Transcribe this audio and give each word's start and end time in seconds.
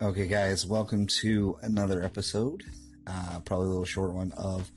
Okay, 0.00 0.26
guys, 0.26 0.64
welcome 0.64 1.06
to 1.06 1.58
another 1.62 2.02
episode, 2.02 2.62
uh, 3.06 3.40
probably 3.44 3.66
a 3.66 3.68
little 3.68 3.84
short 3.84 4.12
one 4.12 4.32
of 4.32 4.70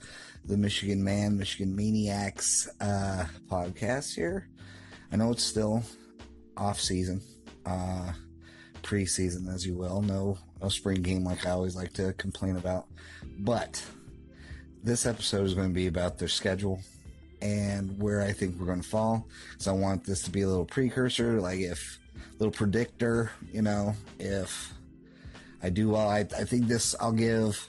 the 0.46 0.58
Michigan 0.58 1.04
Man, 1.04 1.38
Michigan 1.38 1.76
Maniacs 1.76 2.68
uh, 2.82 3.26
podcast 3.50 4.16
here. 4.16 4.50
I 5.12 5.16
know 5.16 5.32
it's 5.32 5.44
still 5.44 5.84
off 6.58 6.80
season, 6.80 7.22
uh, 7.66 8.12
preseason, 8.84 9.54
as 9.54 9.66
you 9.66 9.76
will. 9.76 10.02
No, 10.02 10.38
no 10.62 10.70
spring 10.70 11.02
game 11.02 11.24
like 11.24 11.46
I 11.46 11.52
always 11.52 11.76
like 11.76 11.94
to 11.94 12.14
complain 12.14 12.58
about. 12.58 12.88
But 13.40 13.82
this 14.84 15.06
episode 15.06 15.46
is 15.46 15.54
going 15.54 15.70
to 15.70 15.74
be 15.74 15.88
about 15.88 16.18
their 16.18 16.28
schedule 16.28 16.82
and 17.42 17.98
where 18.02 18.22
I 18.22 18.34
think 18.34 18.60
we're 18.60 18.66
going 18.66 18.82
to 18.82 18.90
fall. 18.90 19.28
So 19.58 19.72
I 19.72 19.78
want 19.78 20.04
this 20.04 20.24
to 20.24 20.32
be 20.32 20.42
a 20.42 20.48
little 20.48 20.66
precursor, 20.66 21.40
like 21.40 21.60
if 21.60 22.00
little 22.40 22.52
predictor, 22.52 23.32
you 23.52 23.62
know, 23.62 23.96
if 24.20 24.74
I 25.64 25.70
do 25.70 25.90
well, 25.90 26.10
I, 26.10 26.20
I 26.20 26.44
think 26.44 26.68
this 26.68 26.96
I'll 27.00 27.12
give 27.12 27.68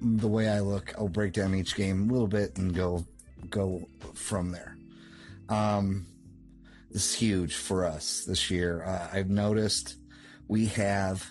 the 0.00 0.28
way 0.28 0.48
I 0.48 0.60
look. 0.60 0.92
I'll 0.98 1.08
break 1.08 1.32
down 1.32 1.54
each 1.54 1.74
game 1.74 2.08
a 2.08 2.12
little 2.12 2.28
bit 2.28 2.56
and 2.56 2.74
go 2.74 3.06
go 3.48 3.88
from 4.14 4.52
there. 4.52 4.76
Um, 5.48 6.06
this 6.90 7.10
is 7.10 7.14
huge 7.14 7.54
for 7.54 7.84
us 7.84 8.24
this 8.24 8.50
year. 8.50 8.84
Uh, 8.84 9.08
I've 9.12 9.30
noticed 9.30 9.96
we 10.48 10.66
have 10.66 11.26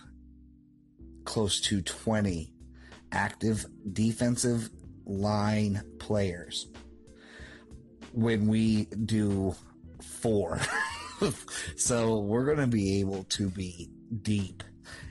close 1.26 1.62
to 1.62 1.82
20 1.82 2.54
active 3.12 3.66
defensive 3.94 4.70
line 5.06 5.84
players 6.00 6.68
when 8.14 8.48
we 8.48 8.86
do 8.86 9.56
four. 10.02 10.60
so 11.76 12.20
we're 12.20 12.46
going 12.46 12.58
to 12.58 12.68
be 12.68 13.00
able 13.00 13.24
to 13.26 13.50
be 13.50 13.90
deep 14.22 14.64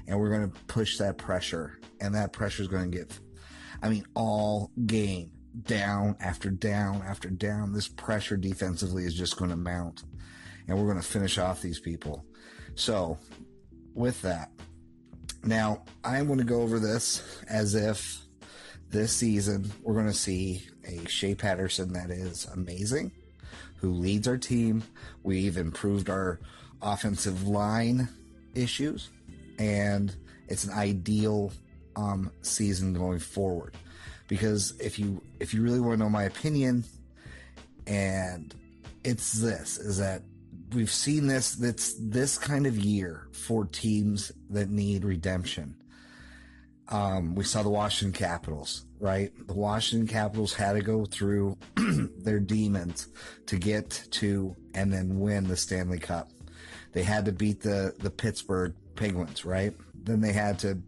and 0.07 0.19
we're 0.19 0.31
going 0.31 0.51
to 0.51 0.61
push 0.67 0.99
that 0.99 1.19
pressure 1.19 1.79
and 2.01 2.15
that 2.15 2.33
pressure 2.33 2.63
is 2.63 2.69
going 2.69 2.91
to 2.91 2.99
get 2.99 3.19
i 3.83 3.89
mean 3.89 4.05
all 4.15 4.71
game 4.87 5.31
down 5.63 6.17
after 6.21 6.49
down 6.49 7.03
after 7.03 7.29
down. 7.29 7.73
This 7.73 7.89
pressure 7.89 8.37
defensively 8.37 9.05
is 9.05 9.15
just 9.15 9.37
going 9.37 9.51
to 9.51 9.57
mount 9.57 10.05
and 10.69 10.79
we're 10.79 10.87
going 10.87 11.01
to 11.01 11.07
finish 11.07 11.39
off 11.39 11.61
these 11.61 11.81
people. 11.81 12.25
So 12.77 13.19
with 13.95 14.23
that 14.23 14.51
now 15.43 15.83
i'm 16.05 16.27
going 16.27 16.39
to 16.39 16.45
go 16.45 16.61
over 16.63 16.79
this 16.79 17.43
as 17.49 17.75
if 17.75 18.21
this 18.91 19.13
season 19.13 19.71
we're 19.83 19.95
going 19.95 20.07
to 20.07 20.13
see 20.13 20.63
a 20.87 21.07
Shea 21.09 21.35
Patterson 21.35 21.93
that 21.93 22.11
is 22.11 22.47
amazing 22.47 23.13
who 23.81 23.93
leads 23.93 24.29
our 24.29 24.39
team. 24.39 24.83
We've 25.23 25.57
improved 25.57 26.11
our 26.11 26.39
offensive 26.83 27.47
line 27.47 28.09
issues, 28.55 29.11
and 29.59 30.15
it's 30.49 30.65
an 30.65 30.73
ideal 30.73 31.53
um, 31.97 32.31
season 32.43 32.95
going 32.95 33.19
forward. 33.19 33.75
Because 34.29 34.79
if 34.79 34.99
you 34.99 35.23
if 35.41 35.53
you 35.55 35.63
really 35.63 35.81
want 35.81 35.99
to 35.99 36.05
know 36.05 36.11
my 36.11 36.25
opinion, 36.25 36.85
and 37.87 38.55
it's 39.03 39.33
this 39.33 39.79
is 39.79 39.99
that 39.99 40.23
we've 40.73 40.91
seen 40.91 41.27
this 41.27 41.55
that's 41.55 41.95
this 41.99 42.39
kind 42.39 42.67
of 42.67 42.79
year 42.79 43.27
for 43.33 43.65
teams 43.65 44.31
that 44.51 44.71
need 44.71 45.05
redemption. 45.05 45.75
Um, 46.91 47.35
we 47.35 47.45
saw 47.45 47.63
the 47.63 47.71
Washington 47.71 48.13
Capitals 48.13 48.85
right? 49.01 49.33
The 49.47 49.55
Washington 49.55 50.07
Capitals 50.07 50.55
had 50.55 50.75
to 50.75 50.83
go 50.83 51.07
through 51.07 51.57
their 51.77 52.39
demons 52.39 53.09
to 53.47 53.57
get 53.57 54.07
to 54.13 54.55
and 54.75 54.93
then 54.93 55.19
win 55.19 55.49
the 55.49 55.57
Stanley 55.57 55.99
Cup. 55.99 56.31
They 56.93 57.03
had 57.03 57.25
to 57.25 57.33
beat 57.33 57.63
the, 57.63 57.95
the 57.99 58.11
Pittsburgh 58.11 58.75
Penguins, 58.95 59.45
right? 59.45 59.75
Then 59.95 60.21
they 60.21 60.33
had 60.33 60.59
to 60.61 60.79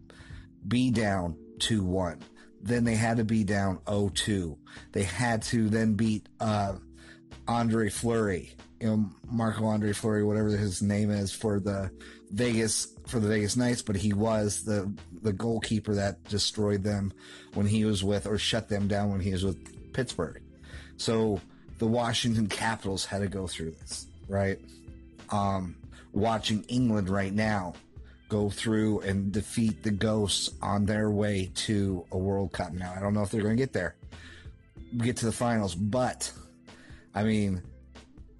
be 0.67 0.91
down 0.91 1.35
2 1.59 1.83
1. 1.83 2.21
Then 2.61 2.83
they 2.83 2.95
had 2.95 3.17
to 3.17 3.25
be 3.25 3.43
down 3.43 3.79
0 3.89 4.11
2. 4.13 4.57
They 4.91 5.03
had 5.03 5.41
to 5.43 5.69
then 5.69 5.95
beat 5.95 6.29
uh, 6.39 6.75
Andre 7.47 7.89
Fleury, 7.89 8.55
you 8.83 8.89
know, 8.89 9.09
Marco 9.31 9.63
Andre 9.63 9.93
Fleury, 9.93 10.25
whatever 10.25 10.49
his 10.49 10.81
name 10.81 11.09
is 11.09 11.31
for 11.31 11.61
the 11.61 11.89
Vegas 12.31 12.93
for 13.07 13.21
the 13.21 13.29
Vegas 13.29 13.55
Knights, 13.55 13.81
but 13.81 13.95
he 13.95 14.11
was 14.11 14.65
the 14.65 14.93
the 15.21 15.31
goalkeeper 15.31 15.95
that 15.95 16.21
destroyed 16.25 16.83
them 16.83 17.13
when 17.53 17.65
he 17.65 17.85
was 17.85 18.03
with 18.03 18.27
or 18.27 18.37
shut 18.37 18.67
them 18.67 18.89
down 18.89 19.09
when 19.09 19.21
he 19.21 19.31
was 19.31 19.45
with 19.45 19.93
Pittsburgh. 19.93 20.41
So 20.97 21.39
the 21.77 21.87
Washington 21.87 22.47
Capitals 22.47 23.05
had 23.05 23.21
to 23.21 23.29
go 23.29 23.47
through 23.47 23.71
this, 23.71 24.07
right? 24.27 24.59
Um, 25.29 25.77
watching 26.11 26.63
England 26.63 27.07
right 27.07 27.33
now 27.33 27.75
go 28.27 28.49
through 28.49 28.99
and 29.01 29.31
defeat 29.31 29.81
the 29.81 29.91
Ghosts 29.91 30.49
on 30.61 30.85
their 30.85 31.09
way 31.09 31.51
to 31.55 32.05
a 32.11 32.17
World 32.17 32.51
Cup. 32.51 32.73
Now 32.73 32.93
I 32.97 32.99
don't 32.99 33.13
know 33.13 33.23
if 33.23 33.31
they're 33.31 33.43
going 33.43 33.55
to 33.55 33.63
get 33.63 33.71
there, 33.71 33.95
get 34.97 35.15
to 35.17 35.25
the 35.25 35.31
finals, 35.31 35.73
but 35.73 36.29
I 37.15 37.23
mean 37.23 37.61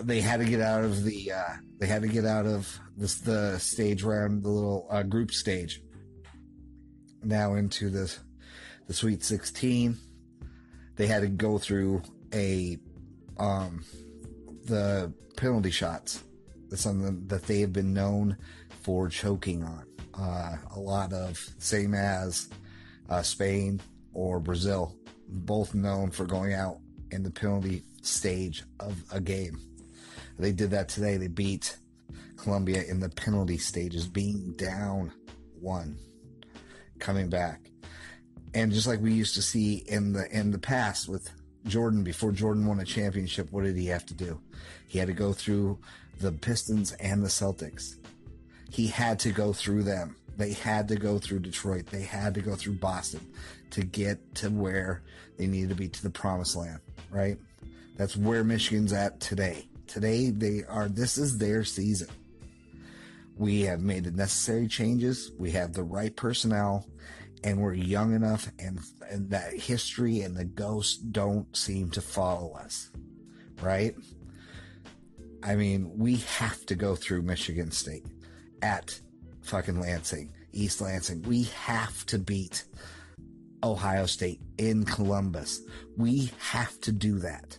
they 0.06 0.22
had 0.22 0.40
to 0.40 0.46
get 0.46 0.62
out 0.62 0.84
of 0.84 1.04
the 1.04 1.32
uh, 1.32 1.54
they 1.80 1.88
had 1.88 2.02
to 2.02 2.08
get 2.08 2.26
out 2.26 2.46
of 2.46 2.80
this 2.98 3.16
the 3.16 3.58
stage 3.60 4.04
round 4.04 4.44
the 4.44 4.50
little 4.50 4.88
uh, 4.90 5.04
group 5.04 5.32
stage. 5.32 5.82
Now 7.24 7.56
into 7.56 7.90
the 7.90 8.14
the 8.88 8.94
sweet 8.94 9.24
16 9.24 9.98
they 10.96 11.08
had 11.08 11.22
to 11.22 11.28
go 11.28 11.58
through 11.58 12.02
a 12.34 12.78
um 13.38 13.84
the 14.66 15.14
penalty 15.38 15.72
shots. 15.72 16.24
That's 16.70 16.82
something 16.82 17.28
that 17.28 17.44
they 17.44 17.60
have 17.62 17.74
been 17.74 17.94
known 17.94 18.38
for 18.82 19.10
choking 19.10 19.64
on. 19.64 19.86
Uh, 20.14 20.58
a 20.76 20.80
lot 20.80 21.14
of 21.14 21.38
same 21.60 21.94
as 21.94 22.50
uh, 23.10 23.22
Spain 23.22 23.82
or 24.14 24.40
Brazil 24.40 24.96
both 25.28 25.74
known 25.74 26.12
for 26.12 26.26
going 26.26 26.54
out 26.54 26.78
in 27.12 27.24
the 27.24 27.32
penalty 27.32 27.84
stage 28.02 28.64
of 28.80 29.02
a 29.12 29.20
game 29.20 29.58
they 30.38 30.52
did 30.52 30.72
that 30.72 30.90
today. 30.90 31.18
They 31.18 31.28
beat 31.28 31.78
Colombia 32.38 32.84
in 32.84 33.00
the 33.00 33.10
penalty 33.10 33.58
stages, 33.58 34.08
being 34.08 34.54
down 34.58 35.12
one, 35.60 35.98
coming 37.00 37.30
back. 37.30 37.62
And 38.54 38.72
just 38.72 38.88
like 38.88 39.02
we 39.02 39.14
used 39.14 39.36
to 39.36 39.42
see 39.42 39.84
in 39.88 40.14
the 40.14 40.30
in 40.32 40.52
the 40.52 40.60
past 40.60 41.10
with 41.10 41.30
Jordan 41.66 42.04
before 42.04 42.32
Jordan 42.32 42.68
won 42.68 42.80
a 42.80 42.86
championship, 42.86 43.52
what 43.52 43.64
did 43.64 43.76
he 43.76 43.88
have 43.88 44.06
to 44.08 44.14
do? 44.14 44.40
He 44.88 45.00
had 45.00 45.08
to 45.08 45.14
go 45.14 45.34
through 45.34 45.80
the 46.20 46.32
Pistons 46.32 46.92
and 46.94 47.24
the 47.24 47.30
Celtics. 47.30 47.96
He 48.70 48.88
had 48.88 49.20
to 49.20 49.32
go 49.32 49.54
through 49.54 49.84
them. 49.84 50.16
They 50.38 50.54
had 50.54 50.88
to 50.88 50.96
go 50.96 51.20
through 51.20 51.40
Detroit. 51.40 51.88
They 51.88 52.02
had 52.02 52.34
to 52.36 52.42
go 52.42 52.56
through 52.56 52.74
Boston 52.74 53.22
to 53.72 53.84
get 53.84 54.36
to 54.36 54.50
where 54.50 55.02
they 55.38 55.48
needed 55.48 55.70
to 55.70 55.76
be 55.76 55.88
to 55.88 56.04
the 56.04 56.10
promised 56.10 56.56
land, 56.56 56.80
right? 57.10 57.38
That's 57.98 58.18
where 58.18 58.44
Michigan's 58.44 58.94
at 58.94 59.20
today. 59.20 59.68
Today, 59.88 60.30
they 60.30 60.64
are, 60.68 60.88
this 60.88 61.18
is 61.18 61.38
their 61.38 61.64
season. 61.64 62.10
We 63.36 63.62
have 63.62 63.82
made 63.82 64.04
the 64.06 64.12
necessary 64.12 64.68
changes. 64.68 65.32
We 65.38 65.52
have 65.52 65.74
the 65.74 65.84
right 65.84 66.16
personnel 66.16 66.88
and 67.44 67.60
we're 67.60 67.74
young 67.74 68.14
enough 68.16 68.50
and, 68.60 68.80
and 69.10 69.30
that 69.32 69.54
history 69.54 70.22
and 70.22 70.36
the 70.36 70.46
ghosts 70.46 70.98
don't 70.98 71.56
seem 71.56 71.90
to 71.92 72.02
follow 72.02 72.54
us. 72.54 72.90
Right? 73.62 73.96
I 75.44 75.56
mean, 75.56 75.98
we 75.98 76.18
have 76.38 76.66
to 76.68 76.76
go 76.76 76.96
through 76.96 77.24
Michigan 77.24 77.72
State 77.72 78.06
at 78.62 79.00
fucking 79.42 79.80
Lansing, 79.80 80.32
East 80.54 80.80
Lansing. 80.80 81.22
We 81.24 81.44
have 81.44 82.06
to 82.08 82.18
beat 82.18 82.64
Ohio 83.62 84.06
State 84.06 84.40
in 84.58 84.86
Columbus. 84.86 85.62
We 85.98 86.32
have 86.40 86.80
to 86.82 86.92
do 86.92 87.20
that. 87.20 87.58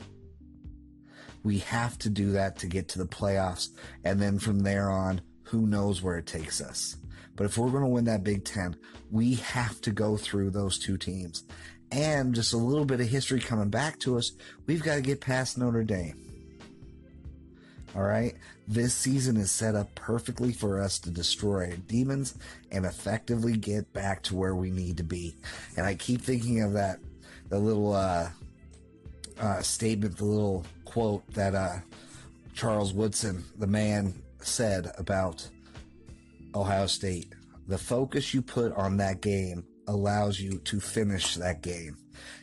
We 1.44 1.58
have 1.58 1.96
to 2.00 2.11
do 2.11 2.32
that 2.32 2.58
to 2.58 2.67
get 2.67 2.88
to 2.88 2.99
the 2.99 3.06
playoffs. 3.06 3.69
And 4.02 4.20
then 4.20 4.41
from 4.41 4.61
there 4.61 4.91
on, 4.91 5.20
who 5.44 5.67
knows 5.67 6.02
where 6.02 6.17
it 6.19 6.26
takes 6.26 6.61
us. 6.61 6.96
But 7.37 7.44
if 7.44 7.58
we're 7.58 7.70
going 7.70 7.82
to 7.82 7.88
win 7.88 8.06
that 8.06 8.25
Big 8.25 8.44
Ten, 8.44 8.76
we 9.11 9.35
have 9.35 9.81
to 9.82 9.91
go 9.93 10.17
through 10.17 10.50
those 10.50 10.79
two 10.79 10.96
teams. 10.96 11.44
And 11.93 12.35
just 12.35 12.55
a 12.55 12.56
little 12.56 12.85
bit 12.85 13.00
of 13.00 13.06
history 13.06 13.41
coming 13.41 13.69
back 13.69 14.00
to 14.00 14.17
us, 14.19 14.32
we've 14.67 14.82
got 14.82 14.96
to 14.96 15.00
get 15.00 15.20
past 15.20 15.58
Notre 15.58 15.85
Dame. 15.85 16.19
All 17.94 18.02
right. 18.02 18.35
This 18.67 18.94
season 18.94 19.37
is 19.37 19.50
set 19.50 19.75
up 19.75 19.94
perfectly 19.94 20.52
for 20.52 20.81
us 20.81 20.99
to 21.00 21.11
destroy 21.11 21.76
demons 21.87 22.35
and 22.73 22.87
effectively 22.87 23.56
get 23.56 23.93
back 23.93 24.23
to 24.25 24.35
where 24.35 24.56
we 24.56 24.70
need 24.70 24.96
to 24.96 25.05
be. 25.05 25.37
And 25.76 25.87
I 25.87 25.94
keep 25.94 26.23
thinking 26.23 26.62
of 26.62 26.73
that, 26.73 26.99
the 27.50 27.58
little, 27.58 27.93
uh, 27.93 28.31
uh, 29.40 29.60
statement, 29.62 30.16
the 30.16 30.25
little 30.25 30.64
quote 30.84 31.26
that, 31.34 31.54
uh, 31.54 31.78
Charles 32.54 32.92
Woodson, 32.92 33.44
the 33.58 33.66
man, 33.66 34.14
said 34.40 34.92
about 34.96 35.48
Ohio 36.54 36.86
State. 36.86 37.32
The 37.66 37.78
focus 37.78 38.32
you 38.32 38.42
put 38.42 38.72
on 38.72 38.96
that 38.98 39.20
game 39.20 39.64
allows 39.88 40.38
you 40.38 40.58
to 40.58 40.81
finish 40.81 41.34
that 41.34 41.62
game. 41.62 41.96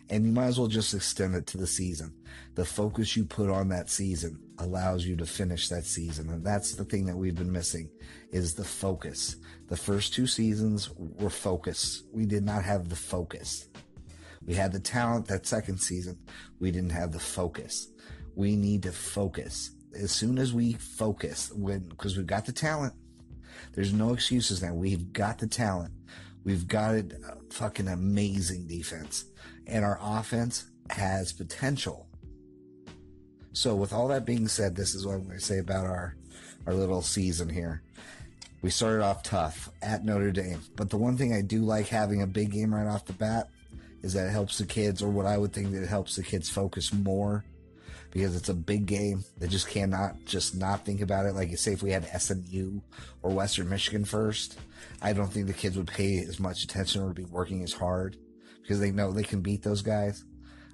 And 0.09 0.25
you 0.25 0.31
might 0.33 0.47
as 0.47 0.59
well 0.59 0.67
just 0.67 0.93
extend 0.93 1.35
it 1.35 1.47
to 1.47 1.57
the 1.57 1.67
season. 1.67 2.13
The 2.55 2.65
focus 2.65 3.15
you 3.15 3.23
put 3.23 3.49
on 3.49 3.69
that 3.69 3.89
season 3.89 4.37
allows 4.57 5.05
you 5.05 5.15
to 5.15 5.25
finish 5.25 5.69
that 5.69 5.85
season. 5.85 6.29
And 6.29 6.45
that's 6.45 6.75
the 6.75 6.83
thing 6.83 7.05
that 7.05 7.15
we've 7.15 7.35
been 7.35 7.51
missing 7.51 7.89
is 8.31 8.53
the 8.53 8.65
focus. 8.65 9.37
The 9.69 9.77
first 9.77 10.13
two 10.13 10.27
seasons 10.27 10.89
were 10.97 11.29
focus. 11.29 12.03
We 12.11 12.25
did 12.25 12.43
not 12.43 12.63
have 12.65 12.89
the 12.89 12.95
focus. 12.97 13.69
We 14.45 14.53
had 14.55 14.71
the 14.71 14.79
talent 14.79 15.27
that 15.27 15.45
second 15.45 15.79
season. 15.79 16.17
We 16.59 16.71
didn't 16.71 16.91
have 16.91 17.11
the 17.11 17.19
focus. 17.19 17.87
We 18.35 18.55
need 18.55 18.83
to 18.83 18.91
focus. 18.91 19.71
As 19.93 20.11
soon 20.11 20.37
as 20.37 20.53
we 20.53 20.73
focus, 20.73 21.51
when, 21.53 21.81
because 21.89 22.17
we've 22.17 22.25
got 22.25 22.45
the 22.45 22.51
talent, 22.51 22.93
there's 23.73 23.93
no 23.93 24.13
excuses 24.13 24.61
now. 24.61 24.73
We've 24.73 25.13
got 25.13 25.37
the 25.37 25.47
talent. 25.47 25.93
We've 26.43 26.67
got 26.67 26.95
a 26.95 26.99
uh, 26.99 27.35
fucking 27.51 27.87
amazing 27.87 28.67
defense 28.67 29.25
and 29.67 29.85
our 29.85 29.99
offense 30.01 30.65
has 30.89 31.31
potential. 31.31 32.07
So 33.53 33.75
with 33.75 33.93
all 33.93 34.07
that 34.09 34.25
being 34.25 34.47
said, 34.47 34.75
this 34.75 34.95
is 34.95 35.05
what 35.05 35.15
I'm 35.15 35.25
going 35.25 35.39
to 35.39 35.43
say 35.43 35.59
about 35.59 35.85
our, 35.85 36.15
our 36.65 36.73
little 36.73 37.01
season 37.01 37.49
here. 37.49 37.81
We 38.61 38.69
started 38.69 39.03
off 39.03 39.23
tough 39.23 39.69
at 39.81 40.05
Notre 40.05 40.31
Dame, 40.31 40.61
but 40.75 40.89
the 40.89 40.97
one 40.97 41.17
thing 41.17 41.33
I 41.33 41.41
do 41.41 41.61
like 41.61 41.87
having 41.87 42.21
a 42.21 42.27
big 42.27 42.51
game 42.51 42.73
right 42.73 42.87
off 42.87 43.05
the 43.05 43.13
bat 43.13 43.49
is 44.01 44.13
that 44.13 44.27
it 44.27 44.31
helps 44.31 44.57
the 44.57 44.65
kids, 44.65 45.01
or 45.01 45.09
what 45.09 45.25
I 45.25 45.37
would 45.37 45.53
think 45.53 45.71
that 45.71 45.83
it 45.83 45.89
helps 45.89 46.15
the 46.15 46.23
kids 46.23 46.49
focus 46.49 46.93
more 46.93 47.43
because 48.11 48.35
it's 48.35 48.49
a 48.49 48.53
big 48.53 48.85
game. 48.85 49.23
They 49.37 49.47
just 49.47 49.69
cannot 49.69 50.25
just 50.25 50.55
not 50.55 50.85
think 50.85 51.01
about 51.01 51.25
it. 51.25 51.33
Like 51.33 51.49
you 51.49 51.57
say, 51.57 51.73
if 51.73 51.83
we 51.83 51.91
had 51.91 52.05
SMU 52.21 52.81
or 53.23 53.31
Western 53.31 53.69
Michigan 53.69 54.05
first, 54.05 54.59
I 55.01 55.13
don't 55.13 55.31
think 55.31 55.47
the 55.47 55.53
kids 55.53 55.77
would 55.77 55.87
pay 55.87 56.19
as 56.19 56.39
much 56.39 56.63
attention 56.63 57.01
or 57.01 57.13
be 57.13 57.25
working 57.25 57.63
as 57.63 57.73
hard 57.73 58.17
because 58.61 58.79
they 58.79 58.91
know 58.91 59.11
they 59.11 59.23
can 59.23 59.41
beat 59.41 59.63
those 59.63 59.81
guys. 59.81 60.23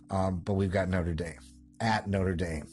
Um, 0.09 0.41
but 0.43 0.53
we've 0.53 0.71
got 0.71 0.89
Notre 0.89 1.13
Dame 1.13 1.39
at 1.79 2.07
Notre 2.07 2.35
Dame. 2.35 2.67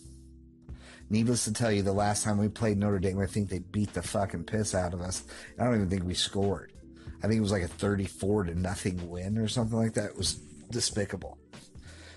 Needless 1.10 1.44
to 1.44 1.52
tell 1.52 1.70
you, 1.70 1.82
the 1.82 1.92
last 1.92 2.24
time 2.24 2.38
we 2.38 2.48
played 2.48 2.78
Notre 2.78 2.98
Dame, 2.98 3.20
I 3.20 3.26
think 3.26 3.48
they 3.48 3.58
beat 3.58 3.92
the 3.92 4.02
fucking 4.02 4.44
piss 4.44 4.74
out 4.74 4.94
of 4.94 5.00
us. 5.00 5.24
I 5.58 5.64
don't 5.64 5.74
even 5.74 5.90
think 5.90 6.04
we 6.04 6.14
scored. 6.14 6.72
I 7.24 7.26
think 7.26 7.38
it 7.38 7.42
was 7.42 7.52
like 7.52 7.62
a 7.62 7.68
34 7.68 8.44
to 8.44 8.54
nothing 8.54 9.08
win 9.08 9.38
or 9.38 9.48
something 9.48 9.78
like 9.78 9.94
that. 9.94 10.10
It 10.10 10.18
was 10.18 10.34
despicable. 10.70 11.38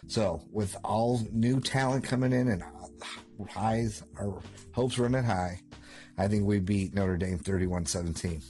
So, 0.07 0.41
with 0.51 0.75
all 0.83 1.25
new 1.31 1.61
talent 1.61 2.03
coming 2.03 2.33
in 2.33 2.49
and 2.49 2.61
highs, 3.49 4.03
our 4.19 4.41
hopes 4.73 4.99
running 4.99 5.23
high, 5.23 5.61
I 6.17 6.27
think 6.27 6.43
we 6.43 6.59
beat 6.59 6.93
Notre 6.93 7.15
Dame 7.15 7.37
31 7.37 7.85
17. 7.85 8.41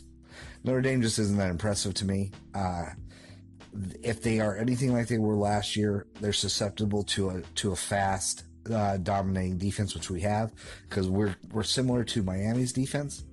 Notre 0.63 0.81
Dame 0.81 1.03
just 1.03 1.19
isn't 1.19 1.37
that 1.37 1.51
impressive 1.51 1.93
to 1.93 2.05
me. 2.05 2.31
Uh, 2.55 2.85
if 4.01 4.23
they 4.23 4.39
are 4.39 4.57
anything 4.57 4.93
like 4.93 5.07
they 5.07 5.19
were 5.19 5.35
last 5.35 5.75
year, 5.75 6.07
they're 6.21 6.33
susceptible 6.33 7.03
to 7.03 7.29
a 7.29 7.41
to 7.53 7.71
a 7.71 7.75
fast, 7.75 8.45
uh, 8.73 8.97
dominating 8.97 9.59
defense, 9.59 9.93
which 9.93 10.09
we 10.09 10.21
have, 10.21 10.53
because 10.89 11.07
we're 11.07 11.35
we're 11.51 11.61
similar 11.61 12.03
to 12.05 12.23
Miami's 12.23 12.73
defense. 12.73 13.25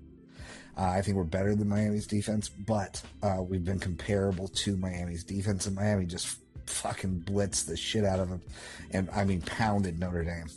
Uh, 0.76 0.90
I 0.90 1.02
think 1.02 1.16
we're 1.16 1.24
better 1.24 1.54
than 1.54 1.68
Miami's 1.68 2.06
defense, 2.06 2.48
but 2.48 3.02
uh, 3.22 3.42
we've 3.42 3.64
been 3.64 3.78
comparable 3.78 4.48
to 4.48 4.76
Miami's 4.76 5.24
defense, 5.24 5.66
and 5.66 5.76
Miami 5.76 6.06
just 6.06 6.38
fucking 6.66 7.24
blitzed 7.26 7.66
the 7.66 7.76
shit 7.76 8.04
out 8.04 8.18
of 8.18 8.28
them, 8.28 8.42
and 8.90 9.08
I 9.10 9.24
mean 9.24 9.40
pounded 9.42 9.98
Notre 10.00 10.24
Dame. 10.24 10.48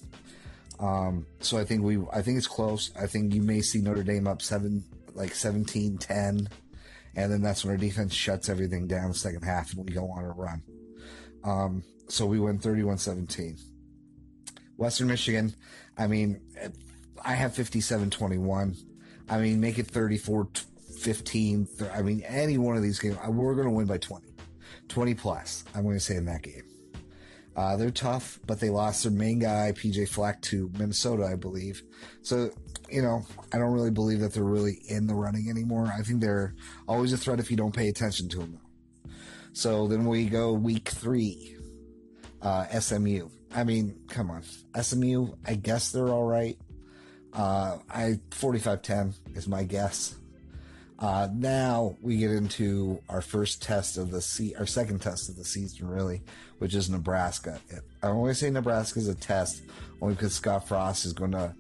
Um, 0.80 1.26
so 1.40 1.58
I 1.58 1.66
think 1.66 1.84
we, 1.84 2.00
I 2.12 2.22
think 2.22 2.38
it's 2.38 2.48
close. 2.48 2.92
I 3.00 3.08
think 3.08 3.34
you 3.34 3.42
may 3.42 3.62
see 3.62 3.80
Notre 3.80 4.04
Dame 4.04 4.28
up 4.28 4.42
seven, 4.42 4.84
like 5.14 5.34
17-10 5.34 6.48
and 7.18 7.32
then 7.32 7.42
that's 7.42 7.66
when 7.66 7.72
our 7.72 7.78
defense 7.78 8.14
shuts 8.14 8.48
everything 8.48 8.88
down 8.88 9.10
the 9.10 9.16
second 9.16 9.42
half 9.42 9.74
and 9.74 9.84
we 9.84 9.92
go 9.92 10.10
on 10.12 10.24
a 10.24 10.30
run. 10.30 10.62
Um, 11.44 11.84
so 12.08 12.28
we 12.28 12.40
win 12.40 12.60
31-17. 12.60 13.60
Western 14.78 15.08
Michigan, 15.08 15.56
I 15.98 16.06
mean, 16.06 16.40
I 17.26 17.34
have 17.34 17.54
57-21. 17.54 18.78
I 19.30 19.40
mean, 19.40 19.60
make 19.60 19.80
it 19.80 19.88
34-15. 19.88 21.96
I 21.96 22.02
mean, 22.02 22.22
any 22.22 22.58
one 22.58 22.78
of 22.78 22.84
these 22.84 23.00
games, 23.00 23.18
we're 23.28 23.56
going 23.56 23.68
to 23.68 23.74
win 23.74 23.88
by 23.88 23.98
20. 23.98 24.26
20 24.88 25.14
plus, 25.16 25.66
I'm 25.76 25.84
going 25.84 25.98
to 25.98 26.00
say 26.00 26.16
in 26.16 26.26
that 26.26 26.42
game. 26.42 26.64
Uh, 27.56 27.76
they're 27.76 27.90
tough, 27.90 28.40
but 28.46 28.60
they 28.60 28.70
lost 28.70 29.04
their 29.04 29.12
main 29.12 29.40
guy, 29.40 29.74
PJ 29.76 30.10
Fleck, 30.10 30.40
to 30.44 30.72
Minnesota, 30.78 31.26
I 31.26 31.36
believe. 31.36 31.82
So, 32.22 32.52
you 32.90 33.02
know, 33.02 33.26
I 33.52 33.58
don't 33.58 33.74
really 33.74 33.90
believe 33.90 34.20
that 34.20 34.34
they're 34.34 34.44
really 34.44 34.80
in 34.88 35.08
the 35.08 35.16
running 35.16 35.50
anymore. 35.50 35.92
I 35.92 36.04
think 36.04 36.22
they're 36.22 36.54
always 36.88 37.14
a 37.14 37.18
threat 37.18 37.40
if 37.40 37.50
you 37.50 37.58
don't 37.58 37.76
pay 37.76 37.90
attention 37.90 38.30
to 38.30 38.38
them, 38.38 38.54
though. 38.54 39.12
So 39.54 39.88
then 39.88 40.06
we 40.06 40.26
go 40.26 40.54
week 40.54 40.90
three, 40.90 41.58
uh, 42.44 42.68
SMU. 42.80 43.30
I 43.56 43.64
mean, 43.64 44.02
come 44.08 44.30
on. 44.30 44.44
SMU, 44.80 45.30
I 45.44 45.56
guess 45.56 45.92
they're 45.92 46.10
all 46.10 46.26
right. 46.26 46.60
Uh, 47.34 47.78
I 47.90 48.20
45-10 48.32 49.14
is 49.36 49.48
my 49.48 49.64
guess. 49.64 50.16
Uh, 51.00 51.28
now 51.32 51.96
we 52.02 52.18
get 52.18 52.32
into 52.32 53.00
our 53.08 53.22
first 53.22 53.62
test 53.62 53.98
of 53.98 54.10
the 54.10 54.22
sea, 54.22 54.56
our 54.58 54.66
second 54.66 55.00
test 55.00 55.30
of 55.30 55.36
the 55.36 55.46
season, 55.46 55.88
really, 55.88 56.24
which 56.58 56.74
is 56.74 56.90
Nebraska. 56.90 57.60
I 58.02 58.08
always 58.08 58.40
say 58.40 58.50
Nebraska 58.50 59.00
is 59.00 59.08
a 59.08 59.14
test 59.14 59.62
only 60.02 60.16
because 60.16 60.34
Scott 60.34 60.68
Frost 60.68 61.06
is 61.06 61.14
going 61.14 61.34
to 61.34 61.54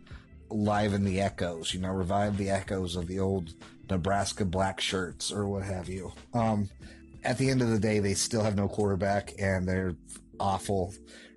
liven 0.49 1.03
the 1.03 1.21
echoes, 1.21 1.73
you 1.73 1.79
know, 1.79 1.91
revive 1.91 2.37
the 2.37 2.49
echoes 2.49 2.95
of 2.95 3.07
the 3.07 3.19
old 3.19 3.53
Nebraska 3.89 4.43
black 4.43 4.81
shirts 4.81 5.31
or 5.31 5.47
what 5.47 5.63
have 5.63 5.87
you. 5.87 6.11
Um, 6.33 6.69
at 7.23 7.37
the 7.37 7.49
end 7.49 7.61
of 7.61 7.69
the 7.69 7.79
day, 7.79 7.99
they 7.99 8.13
still 8.15 8.43
have 8.43 8.55
no 8.55 8.67
quarterback 8.67 9.33
and 9.37 9.67
they're 9.67 9.95
awful 10.39 10.93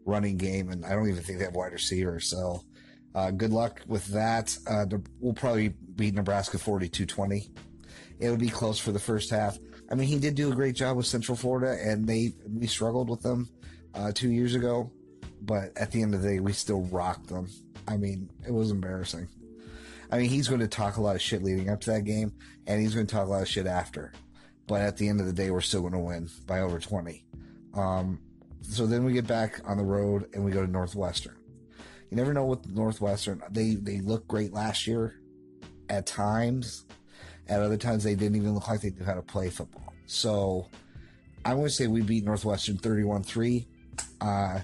running 0.06 0.36
game, 0.36 0.70
and 0.70 0.84
I 0.84 0.90
don't 0.90 1.08
even 1.08 1.22
think 1.22 1.38
they 1.38 1.44
have 1.44 1.54
wide 1.54 1.72
receiver. 1.72 2.20
So, 2.20 2.64
uh, 3.14 3.30
good 3.30 3.52
luck 3.52 3.80
with 3.86 4.06
that. 4.08 4.56
Uh, 4.66 4.86
we'll 5.20 5.32
probably 5.32 5.68
beat 5.68 6.14
Nebraska 6.14 6.58
42 6.58 7.06
20 7.06 7.50
it 8.20 8.30
would 8.30 8.38
be 8.38 8.50
close 8.50 8.78
for 8.78 8.92
the 8.92 8.98
first 8.98 9.30
half. 9.30 9.58
I 9.90 9.94
mean, 9.94 10.06
he 10.06 10.18
did 10.18 10.34
do 10.34 10.52
a 10.52 10.54
great 10.54 10.76
job 10.76 10.96
with 10.96 11.06
Central 11.06 11.36
Florida, 11.36 11.76
and 11.82 12.06
they 12.06 12.32
we 12.46 12.66
struggled 12.66 13.10
with 13.10 13.22
them 13.22 13.48
uh, 13.94 14.12
two 14.14 14.30
years 14.30 14.54
ago, 14.54 14.92
but 15.42 15.76
at 15.76 15.90
the 15.90 16.02
end 16.02 16.14
of 16.14 16.22
the 16.22 16.28
day, 16.28 16.40
we 16.40 16.52
still 16.52 16.82
rocked 16.82 17.28
them. 17.28 17.48
I 17.88 17.96
mean, 17.96 18.30
it 18.46 18.52
was 18.52 18.70
embarrassing. 18.70 19.28
I 20.12 20.18
mean, 20.18 20.28
he's 20.28 20.48
going 20.48 20.60
to 20.60 20.68
talk 20.68 20.96
a 20.96 21.00
lot 21.00 21.16
of 21.16 21.22
shit 21.22 21.42
leading 21.42 21.70
up 21.70 21.80
to 21.82 21.90
that 21.92 22.04
game, 22.04 22.32
and 22.66 22.80
he's 22.80 22.94
going 22.94 23.06
to 23.06 23.12
talk 23.12 23.26
a 23.26 23.30
lot 23.30 23.42
of 23.42 23.48
shit 23.48 23.66
after. 23.66 24.12
But 24.66 24.82
at 24.82 24.96
the 24.96 25.08
end 25.08 25.20
of 25.20 25.26
the 25.26 25.32
day, 25.32 25.50
we're 25.50 25.60
still 25.60 25.80
going 25.80 25.94
to 25.94 25.98
win 25.98 26.28
by 26.46 26.60
over 26.60 26.78
20. 26.78 27.24
Um, 27.74 28.20
so 28.62 28.86
then 28.86 29.04
we 29.04 29.12
get 29.12 29.26
back 29.26 29.60
on 29.64 29.78
the 29.78 29.84
road 29.84 30.28
and 30.34 30.44
we 30.44 30.52
go 30.52 30.64
to 30.64 30.70
Northwestern. 30.70 31.36
You 32.10 32.16
never 32.16 32.34
know 32.34 32.44
what 32.44 32.68
Northwestern, 32.68 33.42
they, 33.50 33.74
they 33.74 34.00
looked 34.00 34.28
great 34.28 34.52
last 34.52 34.86
year 34.86 35.20
at 35.88 36.06
times. 36.06 36.84
At 37.48 37.60
other 37.60 37.76
times, 37.76 38.04
they 38.04 38.14
didn't 38.14 38.36
even 38.36 38.54
look 38.54 38.68
like 38.68 38.80
they 38.80 38.90
knew 38.90 39.04
how 39.04 39.14
to 39.14 39.22
play 39.22 39.48
football. 39.48 39.92
So 40.06 40.66
going 41.44 41.64
to 41.64 41.70
say 41.70 41.86
we 41.86 42.02
beat 42.02 42.24
Northwestern 42.24 42.78
31 42.78 43.22
3. 43.22 43.66
Uh, 44.20 44.60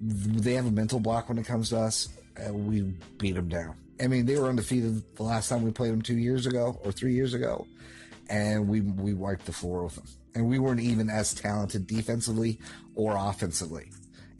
they 0.00 0.54
have 0.54 0.66
a 0.66 0.70
mental 0.70 1.00
block 1.00 1.28
when 1.28 1.38
it 1.38 1.46
comes 1.46 1.70
to 1.70 1.78
us. 1.78 2.08
and 2.36 2.66
we 2.66 2.82
beat 3.18 3.34
them 3.34 3.48
down. 3.48 3.76
I 4.00 4.06
mean, 4.08 4.26
they 4.26 4.38
were 4.38 4.48
undefeated 4.48 5.02
the 5.16 5.22
last 5.22 5.48
time 5.48 5.62
we 5.62 5.70
played 5.70 5.92
them 5.92 6.02
two 6.02 6.16
years 6.16 6.46
ago 6.46 6.80
or 6.84 6.90
three 6.90 7.14
years 7.14 7.34
ago, 7.34 7.66
and 8.28 8.66
we 8.66 8.80
we 8.80 9.14
wiped 9.14 9.44
the 9.46 9.52
floor 9.52 9.84
with 9.84 9.96
them. 9.96 10.06
And 10.34 10.48
we 10.48 10.58
weren't 10.58 10.80
even 10.80 11.10
as 11.10 11.34
talented 11.34 11.86
defensively 11.86 12.58
or 12.94 13.16
offensively, 13.16 13.90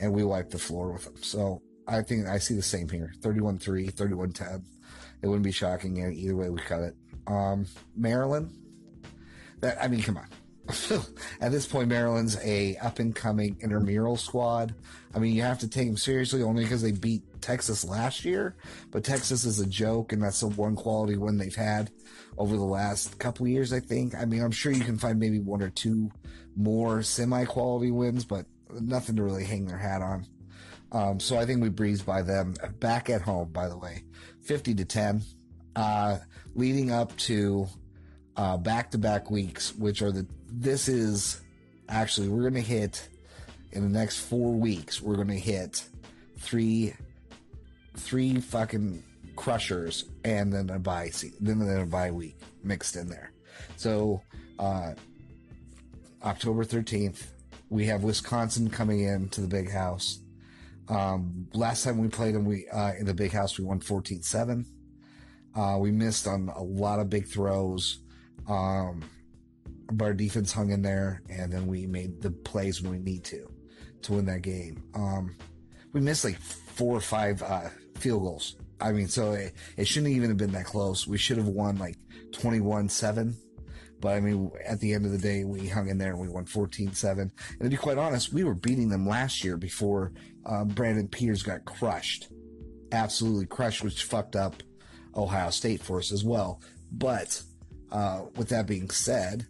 and 0.01 0.13
we 0.13 0.25
wiped 0.25 0.51
the 0.51 0.59
floor 0.59 0.91
with 0.91 1.05
them. 1.05 1.23
So 1.23 1.63
I 1.87 2.03
think 2.03 2.27
I 2.27 2.39
see 2.39 2.55
the 2.55 2.63
same 2.63 2.89
here 2.89 3.13
31 3.21 3.59
3, 3.59 3.89
31 3.89 4.33
10. 4.33 4.65
It 5.23 5.27
wouldn't 5.27 5.45
be 5.45 5.53
shocking 5.53 5.99
either 5.99 6.37
way 6.37 6.51
we 6.51 6.61
cut 6.61 6.83
it. 6.83 6.97
Um, 7.27 7.67
Maryland. 7.97 8.53
That 9.61 9.79
I 9.83 9.89
mean, 9.89 10.03
come 10.03 10.17
on. 10.17 10.27
At 11.41 11.53
this 11.53 11.67
point, 11.67 11.89
Maryland's 11.89 12.39
a 12.45 12.77
up 12.77 12.99
and 12.99 13.15
coming 13.15 13.57
intramural 13.61 14.17
squad. 14.17 14.75
I 15.15 15.19
mean, 15.19 15.35
you 15.35 15.43
have 15.43 15.59
to 15.61 15.69
take 15.69 15.87
them 15.87 15.97
seriously 15.97 16.43
only 16.43 16.65
because 16.65 16.83
they 16.83 16.93
beat 16.93 17.23
Texas 17.41 17.85
last 17.85 18.25
year. 18.25 18.57
But 18.91 19.05
Texas 19.05 19.45
is 19.45 19.61
a 19.61 19.67
joke, 19.67 20.13
and 20.13 20.23
that's 20.23 20.41
the 20.41 20.49
one 20.49 20.77
quality 20.77 21.17
win 21.17 21.37
they've 21.37 21.55
had 21.55 21.91
over 22.39 22.57
the 22.57 22.65
last 22.65 23.19
couple 23.19 23.47
years. 23.49 23.73
I 23.73 23.81
think. 23.81 24.15
I 24.15 24.25
mean, 24.25 24.43
I'm 24.43 24.53
sure 24.53 24.73
you 24.73 24.85
can 24.85 24.99
find 24.99 25.19
maybe 25.19 25.41
one 25.41 25.63
or 25.63 25.71
two 25.71 26.11
more 26.57 27.03
semi 27.03 27.45
quality 27.45 27.91
wins, 27.91 28.25
but 28.25 28.47
nothing 28.81 29.17
to 29.17 29.23
really 29.23 29.45
hang 29.45 29.67
their 29.67 29.79
hat 29.79 30.03
on. 30.03 30.27
Um, 30.93 31.19
so 31.19 31.39
I 31.39 31.47
think 31.47 31.63
we 31.63 31.71
breezed 31.71 32.05
by 32.07 32.23
them 32.23 32.55
back 32.79 33.09
at 33.09 33.23
home, 33.23 33.51
by 33.51 33.69
the 33.69 33.77
way, 33.77 34.05
50 34.43 34.75
to 34.75 34.85
10, 34.85 35.23
uh, 35.75 36.19
leading 36.55 36.91
up 36.91 37.17
to, 37.17 37.67
back 38.37 38.91
to 38.91 38.99
back 38.99 39.31
weeks, 39.31 39.75
which 39.75 40.03
are 40.03 40.13
the, 40.13 40.27
this 40.49 40.89
is 40.89 41.41
actually, 41.89 42.29
we're 42.29 42.43
going 42.43 42.55
to 42.55 42.61
hit 42.61 43.09
in 43.73 43.83
the 43.83 43.99
next 43.99 44.19
four 44.19 44.53
weeks, 44.53 45.01
we're 45.01 45.17
going 45.17 45.29
to 45.29 45.35
hit 45.35 45.83
three, 46.39 46.95
three 47.97 48.39
fucking 48.39 49.03
crushers 49.35 50.05
and 50.25 50.53
then 50.53 50.69
a 50.71 50.79
bye 50.79 51.09
season, 51.09 51.39
then 51.41 51.81
a 51.81 51.87
bye 51.87 52.11
week 52.11 52.37
mixed 52.63 52.97
in 52.97 53.09
there. 53.09 53.33
So, 53.77 54.23
uh, 54.59 54.93
October 56.23 56.65
13th, 56.65 57.25
we 57.71 57.87
have 57.87 58.05
Wisconsin 58.05 58.69
coming 58.69 59.01
in 59.01 59.29
to 59.31 59.41
the 59.41 59.49
big 59.49 59.71
house. 59.71 60.21
Um, 60.89 61.47
last 61.55 61.85
time 61.85 61.99
we 61.99 62.09
played 62.09 62.35
them, 62.35 62.45
we, 62.45 62.69
uh, 62.69 62.93
in 62.99 63.07
the 63.07 63.15
big 63.15 63.33
house, 63.33 63.59
we 63.59 63.65
won 63.65 63.81
14 63.81 64.23
7. 64.23 64.67
Uh, 65.55 65.77
we 65.79 65.91
missed 65.91 66.27
on 66.27 66.49
a 66.55 66.63
lot 66.63 66.99
of 66.99 67.11
big 67.11 67.27
throws. 67.27 68.01
Um, 68.49 69.03
but 69.93 70.05
our 70.07 70.15
defense 70.15 70.53
hung 70.53 70.71
in 70.71 70.83
there 70.83 71.23
and 71.29 71.53
then 71.53 71.67
we 71.67 71.87
made 71.87 72.23
the 72.23 72.31
plays 72.31 72.81
when 72.81 72.93
we 72.93 72.99
need 72.99 73.25
to 73.25 73.51
to 74.03 74.15
win 74.15 74.25
that 74.27 74.43
game. 74.43 74.83
Um, 74.95 75.37
we 75.93 76.01
missed 76.01 76.25
like 76.25 76.39
four 76.39 76.97
or 76.97 77.01
five, 77.01 77.43
uh, 77.43 77.69
field 77.97 78.23
goals. 78.23 78.57
I 78.81 78.91
mean, 78.91 79.07
so 79.07 79.33
it, 79.33 79.55
it 79.77 79.87
shouldn't 79.87 80.13
even 80.13 80.29
have 80.31 80.39
been 80.39 80.53
that 80.53 80.65
close. 80.65 81.07
We 81.07 81.19
should 81.19 81.37
have 81.37 81.47
won 81.47 81.79
like 81.79 81.97
21 82.33 82.89
7 82.89 83.37
but 84.03 84.17
I 84.17 84.21
mean, 84.21 84.51
at 84.67 84.81
the 84.81 84.93
end 84.93 85.07
of 85.07 85.13
the 85.13 85.19
day, 85.19 85.45
we 85.45 85.69
hung 85.69 85.89
in 85.89 85.97
there 85.97 86.11
and 86.11 86.21
we 86.21 86.29
won 86.29 86.45
14 86.45 86.93
7. 86.93 87.33
And 87.53 87.61
to 87.61 87.69
be 87.71 87.77
quite 87.77 87.99
honest, 87.99 88.33
we 88.33 88.43
were 88.43 88.53
beating 88.53 88.89
them 88.89 89.09
last 89.09 89.45
year 89.45 89.57
before 89.57 90.13
uh, 90.45 90.65
Brandon 90.65 91.07
Peters 91.07 91.45
got 91.45 91.65
crushed. 91.65 92.29
Absolutely 92.91 93.47
crushed, 93.47 93.85
which 93.85 94.03
fucked 94.03 94.35
up 94.35 94.61
Ohio 95.17 95.51
State 95.51 95.81
for 95.81 95.99
us 95.99 96.11
as 96.11 96.25
well. 96.25 96.61
But 96.91 97.41
uh, 97.93 98.23
with 98.37 98.49
that 98.49 98.67
being 98.67 98.91
said, 98.91 99.47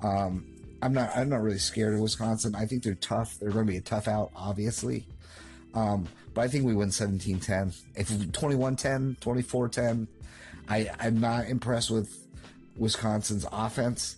um, 0.00 0.46
I'm 0.80 0.92
not 0.92 1.10
I'm 1.16 1.28
not 1.28 1.42
really 1.42 1.58
scared 1.58 1.94
of 1.94 2.00
Wisconsin. 2.00 2.54
I 2.54 2.64
think 2.64 2.84
they're 2.84 2.94
tough. 2.94 3.38
They're 3.40 3.50
going 3.50 3.66
to 3.66 3.72
be 3.72 3.78
a 3.78 3.82
tough 3.82 4.06
out, 4.06 4.30
obviously. 4.36 5.04
Um, 5.74 6.06
but 6.32 6.42
I 6.42 6.48
think 6.48 6.64
we 6.64 6.74
win 6.74 6.88
17-10. 6.88 7.76
If 7.96 8.08
21-10, 8.08 9.18
24-10, 9.18 10.06
I, 10.68 10.90
I'm 10.98 11.20
not 11.20 11.48
impressed 11.48 11.90
with 11.90 12.25
Wisconsin's 12.78 13.46
offense. 13.52 14.16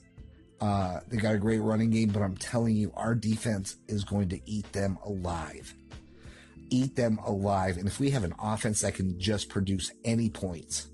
Uh, 0.60 1.00
they 1.08 1.16
got 1.16 1.34
a 1.34 1.38
great 1.38 1.60
running 1.60 1.90
game, 1.90 2.08
but 2.10 2.22
I'm 2.22 2.36
telling 2.36 2.74
you, 2.76 2.92
our 2.96 3.14
defense 3.14 3.76
is 3.86 4.04
going 4.04 4.28
to 4.30 4.40
eat 4.44 4.72
them 4.72 4.98
alive. 5.04 5.74
Eat 6.70 6.96
them 6.96 7.18
alive. 7.24 7.76
And 7.76 7.86
if 7.86 8.00
we 8.00 8.10
have 8.10 8.24
an 8.24 8.34
offense 8.40 8.80
that 8.80 8.94
can 8.94 9.18
just 9.18 9.48
produce 9.48 9.92
any 10.04 10.28
points, 10.28 10.88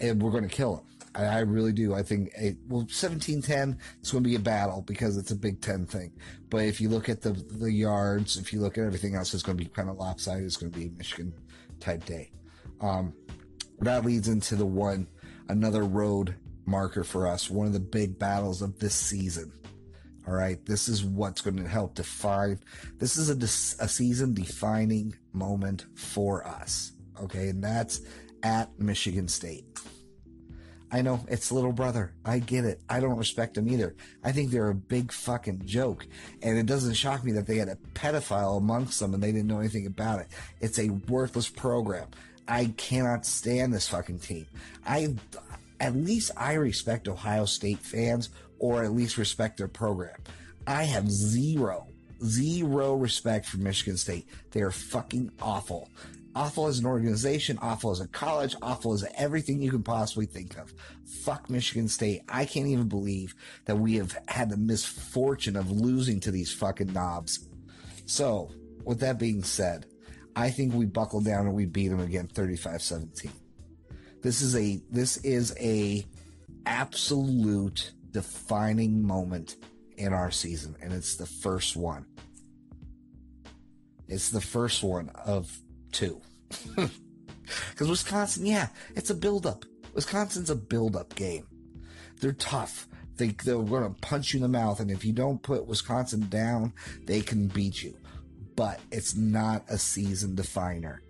and 0.00 0.22
we're 0.22 0.30
going 0.30 0.48
to 0.48 0.54
kill 0.54 0.76
them. 0.76 0.84
I, 1.14 1.24
I 1.24 1.38
really 1.40 1.72
do. 1.72 1.94
I 1.94 2.02
think, 2.02 2.32
it, 2.36 2.56
well, 2.68 2.86
17 2.88 3.42
10, 3.42 3.78
it's 4.00 4.10
going 4.10 4.24
to 4.24 4.28
be 4.28 4.36
a 4.36 4.40
battle 4.40 4.82
because 4.82 5.16
it's 5.16 5.30
a 5.30 5.36
Big 5.36 5.60
Ten 5.60 5.86
thing. 5.86 6.12
But 6.48 6.64
if 6.64 6.80
you 6.80 6.88
look 6.88 7.08
at 7.08 7.20
the, 7.20 7.32
the 7.32 7.70
yards, 7.70 8.36
if 8.36 8.52
you 8.52 8.60
look 8.60 8.78
at 8.78 8.84
everything 8.84 9.14
else, 9.14 9.34
it's 9.34 9.42
going 9.42 9.58
to 9.58 9.64
be 9.64 9.70
kind 9.70 9.90
of 9.90 9.96
lopsided. 9.96 10.44
It's 10.44 10.56
going 10.56 10.72
to 10.72 10.78
be 10.78 10.86
a 10.86 10.90
Michigan 10.90 11.32
type 11.80 12.04
day. 12.04 12.30
Um, 12.80 13.12
that 13.80 14.04
leads 14.04 14.28
into 14.28 14.56
the 14.56 14.66
one, 14.66 15.06
another 15.48 15.84
road 15.84 16.34
marker 16.66 17.04
for 17.04 17.26
us, 17.26 17.50
one 17.50 17.66
of 17.66 17.72
the 17.72 17.80
big 17.80 18.18
battles 18.18 18.62
of 18.62 18.78
this 18.78 18.94
season. 18.94 19.52
All 20.26 20.34
right, 20.34 20.64
this 20.66 20.88
is 20.88 21.04
what's 21.04 21.40
going 21.40 21.56
to 21.56 21.68
help 21.68 21.94
define. 21.94 22.60
This 22.98 23.16
is 23.16 23.30
a, 23.30 23.82
a 23.82 23.88
season 23.88 24.34
defining 24.34 25.14
moment 25.32 25.86
for 25.94 26.46
us. 26.46 26.92
Okay, 27.20 27.48
and 27.48 27.64
that's 27.64 28.02
at 28.42 28.78
Michigan 28.78 29.28
State. 29.28 29.64
I 30.92 31.02
know 31.02 31.24
it's 31.28 31.52
little 31.52 31.72
brother. 31.72 32.12
I 32.24 32.40
get 32.40 32.64
it. 32.64 32.80
I 32.88 32.98
don't 33.00 33.16
respect 33.16 33.54
them 33.54 33.68
either. 33.68 33.94
I 34.24 34.32
think 34.32 34.50
they're 34.50 34.70
a 34.70 34.74
big 34.74 35.12
fucking 35.12 35.62
joke. 35.64 36.06
And 36.42 36.58
it 36.58 36.66
doesn't 36.66 36.94
shock 36.94 37.22
me 37.24 37.32
that 37.32 37.46
they 37.46 37.56
had 37.56 37.68
a 37.68 37.78
pedophile 37.94 38.56
amongst 38.56 38.98
them 38.98 39.14
and 39.14 39.22
they 39.22 39.30
didn't 39.30 39.46
know 39.46 39.60
anything 39.60 39.86
about 39.86 40.20
it. 40.20 40.28
It's 40.60 40.80
a 40.80 40.90
worthless 40.90 41.48
program. 41.48 42.08
I 42.48 42.66
cannot 42.76 43.24
stand 43.24 43.72
this 43.72 43.86
fucking 43.86 44.18
team. 44.18 44.46
I 44.84 45.14
at 45.80 45.96
least 45.96 46.30
I 46.36 46.52
respect 46.54 47.08
Ohio 47.08 47.46
State 47.46 47.78
fans 47.78 48.28
or 48.58 48.84
at 48.84 48.92
least 48.92 49.16
respect 49.16 49.56
their 49.56 49.68
program. 49.68 50.16
I 50.66 50.84
have 50.84 51.10
zero, 51.10 51.88
zero 52.22 52.94
respect 52.94 53.46
for 53.46 53.56
Michigan 53.56 53.96
State. 53.96 54.26
They 54.50 54.60
are 54.60 54.70
fucking 54.70 55.32
awful. 55.40 55.88
Awful 56.36 56.68
as 56.68 56.78
an 56.78 56.86
organization, 56.86 57.58
awful 57.60 57.90
as 57.90 58.00
a 58.00 58.06
college, 58.06 58.54
awful 58.62 58.92
as 58.92 59.04
everything 59.16 59.60
you 59.60 59.70
can 59.70 59.82
possibly 59.82 60.26
think 60.26 60.56
of. 60.58 60.72
Fuck 61.04 61.50
Michigan 61.50 61.88
State. 61.88 62.22
I 62.28 62.44
can't 62.44 62.68
even 62.68 62.88
believe 62.88 63.34
that 63.64 63.76
we 63.76 63.94
have 63.94 64.16
had 64.28 64.50
the 64.50 64.56
misfortune 64.56 65.56
of 65.56 65.72
losing 65.72 66.20
to 66.20 66.30
these 66.30 66.52
fucking 66.52 66.92
knobs. 66.92 67.48
So, 68.06 68.50
with 68.84 69.00
that 69.00 69.18
being 69.18 69.42
said, 69.42 69.86
I 70.36 70.50
think 70.50 70.72
we 70.72 70.84
buckle 70.86 71.20
down 71.20 71.46
and 71.46 71.54
we 71.54 71.66
beat 71.66 71.88
them 71.88 72.00
again 72.00 72.28
35 72.28 72.80
17. 72.80 73.32
This 74.22 74.42
is 74.42 74.56
a 74.56 74.80
this 74.90 75.16
is 75.18 75.54
a 75.58 76.04
absolute 76.66 77.92
defining 78.10 79.02
moment 79.02 79.56
in 79.96 80.12
our 80.12 80.30
season, 80.30 80.76
and 80.82 80.92
it's 80.92 81.16
the 81.16 81.26
first 81.26 81.76
one. 81.76 82.06
It's 84.08 84.30
the 84.30 84.40
first 84.40 84.82
one 84.82 85.10
of 85.24 85.60
two. 85.92 86.20
Because 87.70 87.88
Wisconsin, 87.88 88.46
yeah, 88.46 88.68
it's 88.94 89.10
a 89.10 89.14
build-up. 89.14 89.64
Wisconsin's 89.94 90.50
a 90.50 90.54
build-up 90.54 91.14
game. 91.14 91.46
They're 92.20 92.32
tough. 92.32 92.86
They, 93.16 93.28
they're 93.28 93.58
going 93.58 93.82
to 93.82 94.00
punch 94.00 94.32
you 94.32 94.38
in 94.38 94.42
the 94.42 94.48
mouth, 94.48 94.80
and 94.80 94.90
if 94.90 95.04
you 95.04 95.12
don't 95.12 95.42
put 95.42 95.66
Wisconsin 95.66 96.28
down, 96.28 96.72
they 97.04 97.20
can 97.20 97.48
beat 97.48 97.82
you. 97.82 97.96
But 98.56 98.80
it's 98.90 99.14
not 99.16 99.64
a 99.68 99.78
season 99.78 100.34
definer. 100.34 101.02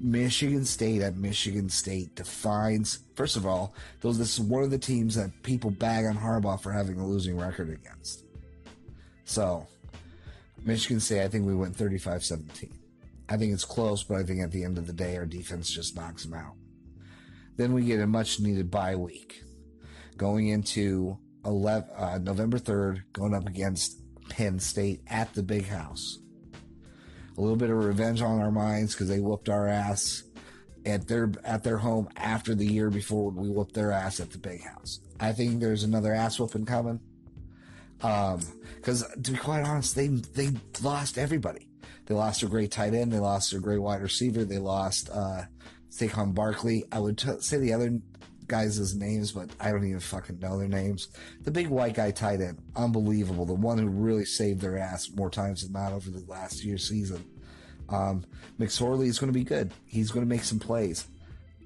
Michigan 0.00 0.64
State 0.64 1.02
at 1.02 1.16
Michigan 1.16 1.68
State 1.68 2.14
defines. 2.14 3.00
First 3.14 3.36
of 3.36 3.44
all, 3.44 3.74
those 4.00 4.18
this 4.18 4.38
is 4.38 4.40
one 4.40 4.62
of 4.62 4.70
the 4.70 4.78
teams 4.78 5.14
that 5.14 5.42
people 5.42 5.70
bag 5.70 6.06
on 6.06 6.16
Harbaugh 6.16 6.60
for 6.60 6.72
having 6.72 6.98
a 6.98 7.06
losing 7.06 7.38
record 7.38 7.68
against. 7.68 8.24
So, 9.24 9.66
Michigan 10.64 11.00
State, 11.00 11.22
I 11.22 11.28
think 11.28 11.46
we 11.46 11.54
went 11.54 11.76
35-17. 11.76 12.72
I 13.28 13.36
think 13.36 13.52
it's 13.52 13.64
close, 13.64 14.02
but 14.02 14.16
I 14.16 14.22
think 14.22 14.40
at 14.40 14.50
the 14.50 14.64
end 14.64 14.78
of 14.78 14.86
the 14.86 14.92
day, 14.92 15.16
our 15.16 15.26
defense 15.26 15.70
just 15.70 15.94
knocks 15.94 16.24
them 16.24 16.34
out. 16.34 16.54
Then 17.56 17.74
we 17.74 17.84
get 17.84 18.00
a 18.00 18.06
much 18.06 18.40
needed 18.40 18.70
bye 18.70 18.96
week, 18.96 19.42
going 20.16 20.48
into 20.48 21.18
11, 21.44 21.90
uh, 21.94 22.18
November 22.18 22.58
3rd, 22.58 23.02
going 23.12 23.34
up 23.34 23.46
against 23.46 24.00
Penn 24.30 24.58
State 24.58 25.02
at 25.08 25.34
the 25.34 25.42
Big 25.42 25.66
House 25.66 26.18
a 27.40 27.42
little 27.42 27.56
bit 27.56 27.70
of 27.70 27.82
revenge 27.82 28.20
on 28.20 28.38
our 28.38 28.50
minds 28.50 28.94
because 28.94 29.08
they 29.08 29.18
whooped 29.18 29.48
our 29.48 29.66
ass 29.66 30.24
at 30.84 31.08
their 31.08 31.32
at 31.42 31.64
their 31.64 31.78
home 31.78 32.06
after 32.16 32.54
the 32.54 32.66
year 32.66 32.90
before 32.90 33.30
we 33.30 33.48
whooped 33.48 33.74
their 33.74 33.92
ass 33.92 34.20
at 34.20 34.30
the 34.30 34.38
big 34.38 34.62
house. 34.62 35.00
I 35.18 35.32
think 35.32 35.58
there's 35.60 35.82
another 35.82 36.12
ass 36.12 36.38
whooping 36.38 36.66
coming. 36.66 37.00
Um, 38.02 38.40
because 38.76 39.04
to 39.22 39.32
be 39.32 39.38
quite 39.38 39.62
honest, 39.64 39.96
they 39.96 40.08
they 40.08 40.50
lost 40.82 41.16
everybody. 41.16 41.68
They 42.04 42.14
lost 42.14 42.40
their 42.40 42.50
great 42.50 42.72
tight 42.72 42.92
end. 42.92 43.10
They 43.10 43.18
lost 43.18 43.52
their 43.52 43.60
great 43.60 43.80
wide 43.80 44.02
receiver. 44.02 44.44
They 44.44 44.58
lost 44.58 45.08
uh, 45.10 45.44
Saquon 45.90 46.34
Barkley. 46.34 46.84
I 46.92 46.98
would 46.98 47.16
t- 47.16 47.40
say 47.40 47.56
the 47.56 47.72
other 47.72 48.00
guys' 48.50 48.94
names, 48.94 49.32
but 49.32 49.48
I 49.60 49.70
don't 49.70 49.86
even 49.86 50.00
fucking 50.00 50.40
know 50.40 50.58
their 50.58 50.68
names. 50.68 51.08
The 51.44 51.50
big 51.50 51.68
white 51.68 51.94
guy 51.94 52.10
tight 52.10 52.40
end, 52.40 52.58
unbelievable. 52.76 53.46
The 53.46 53.54
one 53.54 53.78
who 53.78 53.88
really 53.88 54.24
saved 54.24 54.60
their 54.60 54.76
ass 54.76 55.08
more 55.14 55.30
times 55.30 55.62
than 55.62 55.72
not 55.72 55.92
over 55.92 56.10
the 56.10 56.24
last 56.28 56.64
year's 56.64 56.86
season. 56.86 57.24
Um, 57.88 58.24
McSorley 58.58 59.06
is 59.06 59.18
going 59.18 59.32
to 59.32 59.38
be 59.38 59.44
good. 59.44 59.72
He's 59.86 60.10
going 60.10 60.26
to 60.26 60.28
make 60.28 60.44
some 60.44 60.58
plays. 60.58 61.06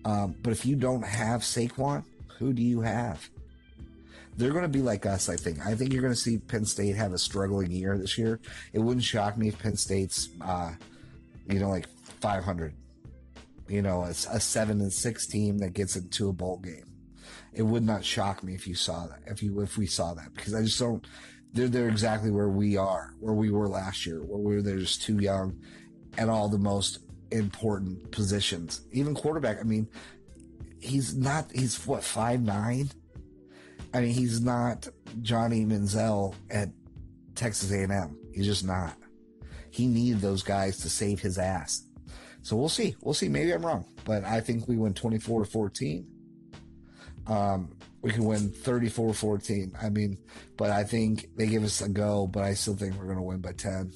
Um, 0.04 0.36
but 0.42 0.52
if 0.52 0.66
you 0.66 0.76
don't 0.76 1.02
have 1.02 1.40
Saquon, 1.40 2.04
who 2.38 2.52
do 2.52 2.62
you 2.62 2.82
have? 2.82 3.28
They're 4.36 4.52
going 4.52 4.62
to 4.62 4.68
be 4.68 4.82
like 4.82 5.06
us, 5.06 5.28
I 5.28 5.36
think. 5.36 5.64
I 5.64 5.74
think 5.74 5.92
you're 5.92 6.02
going 6.02 6.14
to 6.14 6.20
see 6.20 6.38
Penn 6.38 6.66
State 6.66 6.96
have 6.96 7.12
a 7.12 7.18
struggling 7.18 7.70
year 7.70 7.96
this 7.96 8.18
year. 8.18 8.40
It 8.72 8.80
wouldn't 8.80 9.04
shock 9.04 9.38
me 9.38 9.48
if 9.48 9.58
Penn 9.58 9.76
State's, 9.76 10.28
uh, 10.40 10.72
you 11.48 11.58
know, 11.60 11.70
like 11.70 11.88
500 12.20 12.74
you 13.68 13.82
know, 13.82 14.02
a, 14.02 14.10
a 14.10 14.40
seven 14.40 14.80
and 14.80 14.92
six 14.92 15.26
team 15.26 15.58
that 15.58 15.72
gets 15.72 15.96
into 15.96 16.28
a 16.28 16.32
bowl 16.32 16.58
game. 16.58 16.84
It 17.52 17.62
would 17.62 17.84
not 17.84 18.04
shock 18.04 18.42
me 18.42 18.54
if 18.54 18.66
you 18.66 18.74
saw 18.74 19.06
that, 19.06 19.20
if 19.26 19.42
you, 19.42 19.60
if 19.60 19.78
we 19.78 19.86
saw 19.86 20.14
that, 20.14 20.34
because 20.34 20.54
I 20.54 20.62
just 20.62 20.78
don't, 20.78 21.06
they're, 21.52 21.68
they're 21.68 21.88
exactly 21.88 22.30
where 22.30 22.48
we 22.48 22.76
are, 22.76 23.14
where 23.20 23.34
we 23.34 23.50
were 23.50 23.68
last 23.68 24.04
year, 24.06 24.18
where 24.22 24.40
we 24.40 24.56
were 24.56 24.62
there 24.62 24.78
just 24.78 25.02
too 25.02 25.18
young 25.18 25.60
at 26.18 26.28
all 26.28 26.48
the 26.48 26.58
most 26.58 26.98
important 27.30 28.10
positions. 28.10 28.82
Even 28.90 29.14
quarterback, 29.14 29.60
I 29.60 29.62
mean, 29.62 29.88
he's 30.80 31.16
not, 31.16 31.50
he's 31.52 31.86
what, 31.86 32.02
five 32.04 32.42
nine? 32.42 32.90
I 33.92 34.00
mean, 34.00 34.12
he's 34.12 34.40
not 34.40 34.88
Johnny 35.22 35.64
Manziel 35.64 36.34
at 36.50 36.70
Texas 37.36 37.70
A&M. 37.72 38.18
He's 38.32 38.46
just 38.46 38.66
not. 38.66 38.96
he 39.70 39.86
needed 39.88 40.20
those 40.20 40.42
guys 40.44 40.78
to 40.78 40.88
save 40.88 41.20
his 41.20 41.36
ass. 41.36 41.84
So 42.44 42.56
we'll 42.56 42.68
see. 42.68 42.94
We'll 43.00 43.14
see. 43.14 43.30
Maybe 43.30 43.52
I'm 43.52 43.64
wrong, 43.64 43.86
but 44.04 44.22
I 44.22 44.38
think 44.40 44.68
we 44.68 44.76
win 44.76 44.92
24 44.92 45.46
to 45.46 45.50
14. 45.50 46.06
Um, 47.26 47.74
we 48.02 48.10
can 48.10 48.26
win 48.26 48.50
34 48.50 49.14
14. 49.14 49.72
I 49.80 49.88
mean, 49.88 50.18
but 50.58 50.68
I 50.68 50.84
think 50.84 51.34
they 51.36 51.46
give 51.46 51.64
us 51.64 51.80
a 51.80 51.88
go, 51.88 52.26
but 52.26 52.42
I 52.44 52.52
still 52.52 52.76
think 52.76 52.96
we're 52.96 53.06
going 53.06 53.16
to 53.16 53.22
win 53.22 53.40
by 53.40 53.52
10. 53.52 53.90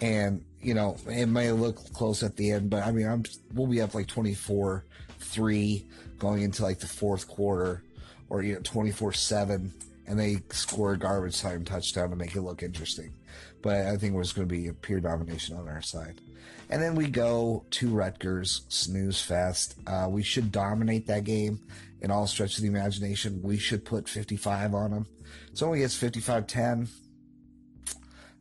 And, 0.00 0.42
you 0.58 0.72
know, 0.72 0.96
it 1.06 1.26
may 1.26 1.52
look 1.52 1.76
close 1.92 2.22
at 2.22 2.34
the 2.36 2.52
end, 2.52 2.70
but 2.70 2.82
I 2.82 2.92
mean, 2.92 3.06
I'm, 3.06 3.24
we'll 3.52 3.66
be 3.66 3.82
up 3.82 3.94
like 3.94 4.06
24 4.06 4.86
3 5.18 5.86
going 6.18 6.42
into 6.42 6.62
like 6.62 6.78
the 6.78 6.86
fourth 6.86 7.28
quarter 7.28 7.82
or, 8.30 8.42
you 8.42 8.54
know, 8.54 8.60
24 8.64 9.12
7 9.12 9.70
and 10.06 10.18
they 10.18 10.38
score 10.48 10.94
a 10.94 10.98
garbage 10.98 11.42
time 11.42 11.62
touchdown 11.62 12.08
to 12.08 12.16
make 12.16 12.34
it 12.34 12.40
look 12.40 12.62
interesting. 12.62 13.12
But 13.60 13.84
I 13.86 13.98
think 13.98 14.14
it 14.14 14.18
was 14.18 14.32
going 14.32 14.48
to 14.48 14.54
be 14.54 14.68
a 14.68 14.72
pure 14.72 15.00
domination 15.00 15.58
on 15.58 15.68
our 15.68 15.82
side. 15.82 16.22
And 16.68 16.82
then 16.82 16.94
we 16.94 17.08
go 17.08 17.64
to 17.70 17.90
Rutgers, 17.90 18.62
snooze 18.68 19.20
fest. 19.20 19.76
Uh, 19.86 20.08
we 20.10 20.22
should 20.22 20.50
dominate 20.50 21.06
that 21.06 21.24
game 21.24 21.60
in 22.00 22.10
all 22.10 22.26
stretch 22.26 22.56
of 22.56 22.62
the 22.62 22.68
imagination. 22.68 23.40
We 23.42 23.56
should 23.56 23.84
put 23.84 24.08
55 24.08 24.74
on 24.74 24.90
them. 24.90 25.06
So 25.54 25.66
only 25.66 25.80
gets 25.80 25.96
55 25.96 26.46
10. 26.46 26.88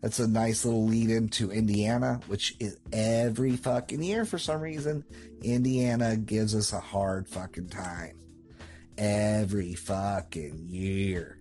That's 0.01 0.19
a 0.19 0.27
nice 0.27 0.65
little 0.65 0.85
lead 0.85 1.09
into 1.09 1.51
Indiana, 1.51 2.19
which 2.27 2.55
is 2.59 2.77
every 2.93 3.55
fucking 3.57 4.03
year 4.03 4.25
for 4.25 4.37
some 4.37 4.61
reason. 4.61 5.03
Indiana 5.41 6.15
gives 6.15 6.55
us 6.55 6.73
a 6.73 6.79
hard 6.79 7.27
fucking 7.27 7.69
time. 7.69 8.19
Every 8.97 9.73
fucking 9.73 10.65
year. 10.67 11.39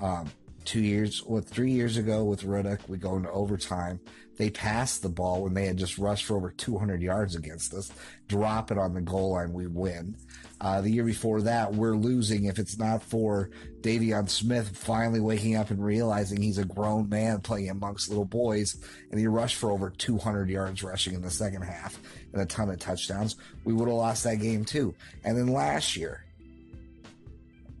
Um, 0.00 0.30
two 0.64 0.80
years, 0.80 1.22
what, 1.24 1.46
three 1.46 1.72
years 1.72 1.96
ago 1.96 2.24
with 2.24 2.42
Rudock, 2.42 2.86
we 2.88 2.98
go 2.98 3.16
into 3.16 3.30
overtime. 3.30 4.00
They 4.38 4.50
pass 4.50 4.98
the 4.98 5.08
ball 5.08 5.42
when 5.42 5.52
they 5.52 5.66
had 5.66 5.76
just 5.76 5.98
rushed 5.98 6.24
for 6.24 6.36
over 6.36 6.50
200 6.50 7.02
yards 7.02 7.34
against 7.34 7.74
us, 7.74 7.92
drop 8.28 8.70
it 8.70 8.78
on 8.78 8.94
the 8.94 9.00
goal 9.00 9.32
line, 9.32 9.52
we 9.52 9.66
win. 9.66 10.16
Uh, 10.60 10.80
the 10.80 10.90
year 10.90 11.04
before 11.04 11.42
that, 11.42 11.74
we're 11.74 11.96
losing 11.96 12.44
if 12.44 12.58
it's 12.58 12.78
not 12.78 13.02
for 13.02 13.50
De'Veon 13.80 14.28
Smith 14.28 14.76
finally 14.76 15.20
waking 15.20 15.56
up 15.56 15.70
and 15.70 15.84
realizing 15.84 16.40
he's 16.40 16.58
a 16.58 16.64
grown 16.64 17.08
man 17.08 17.40
playing 17.40 17.70
amongst 17.70 18.08
little 18.08 18.24
boys, 18.24 18.76
and 19.10 19.20
he 19.20 19.26
rushed 19.26 19.56
for 19.56 19.70
over 19.70 19.90
200 19.90 20.48
yards 20.48 20.82
rushing 20.82 21.14
in 21.14 21.22
the 21.22 21.30
second 21.30 21.62
half 21.62 21.98
and 22.32 22.40
a 22.40 22.46
ton 22.46 22.70
of 22.70 22.78
touchdowns. 22.78 23.36
We 23.64 23.72
would 23.72 23.88
have 23.88 23.96
lost 23.96 24.24
that 24.24 24.36
game 24.36 24.64
too. 24.64 24.94
And 25.24 25.36
then 25.36 25.48
last 25.48 25.96
year, 25.96 26.24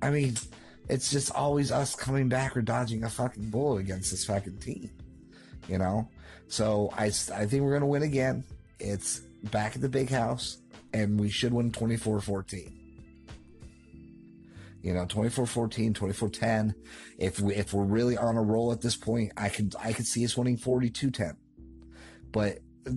I 0.02 0.10
mean, 0.10 0.36
it's 0.88 1.10
just 1.10 1.32
always 1.32 1.70
us 1.70 1.94
coming 1.94 2.28
back 2.28 2.56
or 2.56 2.62
dodging 2.62 3.04
a 3.04 3.10
fucking 3.10 3.50
bullet 3.50 3.80
against 3.80 4.10
this 4.10 4.24
fucking 4.24 4.58
team, 4.58 4.90
you 5.66 5.78
know. 5.78 6.08
So 6.48 6.90
I, 6.96 7.06
I 7.06 7.46
think 7.46 7.62
we're 7.62 7.72
gonna 7.72 7.86
win 7.86 8.02
again. 8.02 8.44
It's 8.78 9.20
back 9.44 9.76
at 9.76 9.82
the 9.82 9.88
big 9.88 10.10
house, 10.10 10.58
and 10.92 11.18
we 11.18 11.30
should 11.30 11.52
win 11.52 11.70
24-14. 11.70 12.72
You 14.82 14.94
know, 14.94 15.04
24-14, 15.06 15.92
24-10. 15.92 16.74
If 17.18 17.40
we 17.40 17.54
if 17.54 17.74
we're 17.74 17.84
really 17.84 18.16
on 18.16 18.36
a 18.36 18.42
roll 18.42 18.72
at 18.72 18.80
this 18.80 18.96
point, 18.96 19.32
I 19.36 19.48
could 19.48 19.74
I 19.82 19.92
could 19.92 20.06
see 20.06 20.24
us 20.24 20.36
winning 20.36 20.56
42-10. 20.56 21.36
But 22.30 22.60
uh, 22.86 22.92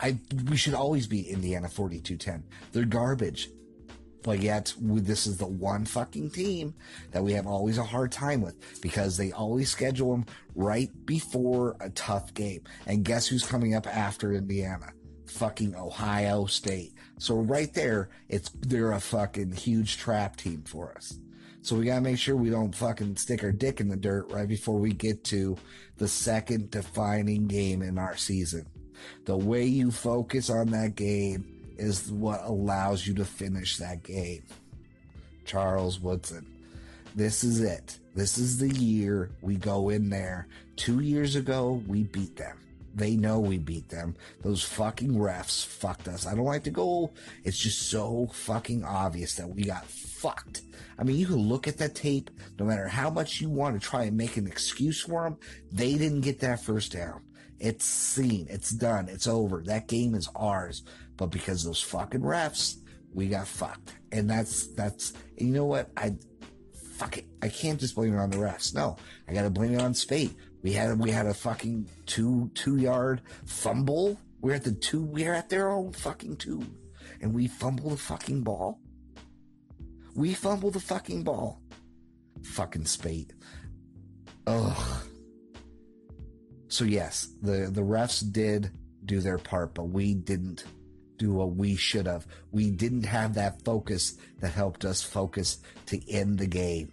I 0.00 0.18
we 0.48 0.56
should 0.56 0.74
always 0.74 1.06
be 1.06 1.28
Indiana 1.28 1.68
42-10. 1.68 2.42
They're 2.72 2.84
garbage. 2.84 3.48
But 4.24 4.40
yet, 4.40 4.74
this 4.80 5.26
is 5.26 5.36
the 5.36 5.46
one 5.46 5.84
fucking 5.84 6.30
team 6.30 6.74
that 7.12 7.22
we 7.22 7.32
have 7.34 7.46
always 7.46 7.76
a 7.76 7.84
hard 7.84 8.10
time 8.10 8.40
with 8.40 8.80
because 8.80 9.18
they 9.18 9.30
always 9.32 9.68
schedule 9.70 10.12
them 10.12 10.24
right 10.54 10.90
before 11.04 11.76
a 11.78 11.90
tough 11.90 12.32
game. 12.32 12.62
And 12.86 13.04
guess 13.04 13.26
who's 13.26 13.46
coming 13.46 13.74
up 13.74 13.86
after 13.86 14.32
Indiana? 14.32 14.92
Fucking 15.26 15.76
Ohio 15.76 16.46
State. 16.46 16.94
So 17.18 17.36
right 17.36 17.72
there, 17.74 18.08
it's 18.30 18.48
they're 18.60 18.92
a 18.92 19.00
fucking 19.00 19.52
huge 19.52 19.98
trap 19.98 20.36
team 20.36 20.62
for 20.62 20.94
us. 20.96 21.18
So 21.60 21.76
we 21.76 21.84
gotta 21.84 22.00
make 22.00 22.18
sure 22.18 22.34
we 22.34 22.50
don't 22.50 22.74
fucking 22.74 23.16
stick 23.16 23.44
our 23.44 23.52
dick 23.52 23.78
in 23.78 23.88
the 23.88 23.96
dirt 23.96 24.30
right 24.30 24.48
before 24.48 24.78
we 24.78 24.94
get 24.94 25.22
to 25.24 25.58
the 25.98 26.08
second 26.08 26.70
defining 26.70 27.46
game 27.46 27.82
in 27.82 27.98
our 27.98 28.16
season. 28.16 28.66
The 29.26 29.36
way 29.36 29.66
you 29.66 29.90
focus 29.90 30.48
on 30.48 30.68
that 30.68 30.94
game 30.94 31.53
is 31.76 32.10
what 32.10 32.42
allows 32.44 33.06
you 33.06 33.14
to 33.14 33.24
finish 33.24 33.76
that 33.78 34.02
game. 34.02 34.42
Charles 35.44 36.00
Woodson. 36.00 36.46
This 37.14 37.44
is 37.44 37.60
it. 37.60 37.98
This 38.14 38.38
is 38.38 38.58
the 38.58 38.68
year 38.68 39.30
we 39.40 39.56
go 39.56 39.88
in 39.88 40.10
there. 40.10 40.48
Two 40.76 41.00
years 41.00 41.36
ago, 41.36 41.82
we 41.86 42.04
beat 42.04 42.36
them. 42.36 42.58
They 42.94 43.16
know 43.16 43.40
we 43.40 43.58
beat 43.58 43.88
them. 43.88 44.14
Those 44.42 44.62
fucking 44.62 45.12
refs 45.12 45.66
fucked 45.66 46.06
us. 46.06 46.26
I 46.26 46.34
don't 46.34 46.44
like 46.44 46.62
to 46.64 46.70
go. 46.70 47.12
It's 47.42 47.58
just 47.58 47.90
so 47.90 48.28
fucking 48.32 48.84
obvious 48.84 49.34
that 49.34 49.48
we 49.48 49.64
got 49.64 49.84
fucked. 49.84 50.62
I 50.96 51.02
mean, 51.02 51.16
you 51.16 51.26
can 51.26 51.36
look 51.36 51.66
at 51.66 51.78
that 51.78 51.96
tape, 51.96 52.30
no 52.58 52.64
matter 52.64 52.86
how 52.86 53.10
much 53.10 53.40
you 53.40 53.50
want 53.50 53.80
to 53.80 53.86
try 53.86 54.04
and 54.04 54.16
make 54.16 54.36
an 54.36 54.46
excuse 54.46 55.02
for 55.02 55.24
them, 55.24 55.38
they 55.72 55.94
didn't 55.96 56.20
get 56.20 56.40
that 56.40 56.62
first 56.62 56.92
down. 56.92 57.20
It's 57.58 57.84
seen. 57.84 58.46
It's 58.48 58.70
done. 58.70 59.08
It's 59.08 59.26
over. 59.26 59.62
That 59.62 59.88
game 59.88 60.14
is 60.14 60.28
ours. 60.36 60.82
But 61.16 61.26
because 61.26 61.64
those 61.64 61.80
fucking 61.80 62.20
refs, 62.20 62.76
we 63.12 63.28
got 63.28 63.46
fucked. 63.46 63.94
And 64.12 64.28
that's, 64.28 64.68
that's, 64.68 65.12
and 65.38 65.48
you 65.48 65.54
know 65.54 65.64
what? 65.64 65.90
I, 65.96 66.16
fuck 66.94 67.18
it. 67.18 67.26
I 67.42 67.48
can't 67.48 67.78
just 67.78 67.94
blame 67.94 68.14
it 68.14 68.18
on 68.18 68.30
the 68.30 68.38
refs. 68.38 68.74
No, 68.74 68.96
I 69.28 69.34
gotta 69.34 69.50
blame 69.50 69.74
it 69.74 69.82
on 69.82 69.94
Speight. 69.94 70.34
We 70.62 70.72
had, 70.72 70.98
we 70.98 71.10
had 71.10 71.26
a 71.26 71.34
fucking 71.34 71.88
two, 72.06 72.50
two 72.54 72.76
yard 72.76 73.20
fumble. 73.44 74.18
We're 74.40 74.54
at 74.54 74.64
the 74.64 74.72
two, 74.72 75.02
we're 75.02 75.34
at 75.34 75.48
their 75.48 75.70
own 75.70 75.92
fucking 75.92 76.36
two. 76.36 76.64
And 77.20 77.34
we 77.34 77.48
fumble 77.48 77.90
the 77.90 77.96
fucking 77.96 78.42
ball. 78.42 78.80
We 80.14 80.34
fumble 80.34 80.70
the 80.70 80.80
fucking 80.80 81.22
ball. 81.22 81.60
Fucking 82.42 82.86
Speight. 82.86 83.32
Ugh. 84.46 85.02
So 86.68 86.84
yes, 86.84 87.28
the, 87.40 87.70
the 87.70 87.82
refs 87.82 88.30
did 88.32 88.70
do 89.04 89.20
their 89.20 89.38
part, 89.38 89.74
but 89.74 89.84
we 89.84 90.14
didn't 90.14 90.64
do 91.18 91.32
what 91.32 91.54
we 91.56 91.76
should 91.76 92.06
have. 92.06 92.26
We 92.52 92.70
didn't 92.70 93.04
have 93.04 93.34
that 93.34 93.62
focus 93.62 94.16
that 94.40 94.52
helped 94.52 94.84
us 94.84 95.02
focus 95.02 95.58
to 95.86 96.10
end 96.10 96.38
the 96.38 96.46
game. 96.46 96.92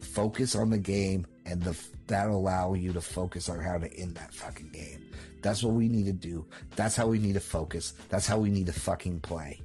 Focus 0.00 0.54
on 0.54 0.70
the 0.70 0.78
game 0.78 1.26
and 1.44 1.62
the, 1.62 1.76
that'll 2.06 2.36
allow 2.36 2.74
you 2.74 2.92
to 2.92 3.00
focus 3.00 3.48
on 3.48 3.60
how 3.60 3.78
to 3.78 3.92
end 3.98 4.16
that 4.16 4.34
fucking 4.34 4.70
game. 4.70 5.04
That's 5.42 5.62
what 5.62 5.74
we 5.74 5.88
need 5.88 6.06
to 6.06 6.12
do. 6.12 6.46
That's 6.74 6.96
how 6.96 7.06
we 7.06 7.18
need 7.18 7.34
to 7.34 7.40
focus. 7.40 7.94
That's 8.08 8.26
how 8.26 8.38
we 8.38 8.50
need 8.50 8.66
to 8.66 8.72
fucking 8.72 9.20
play. 9.20 9.60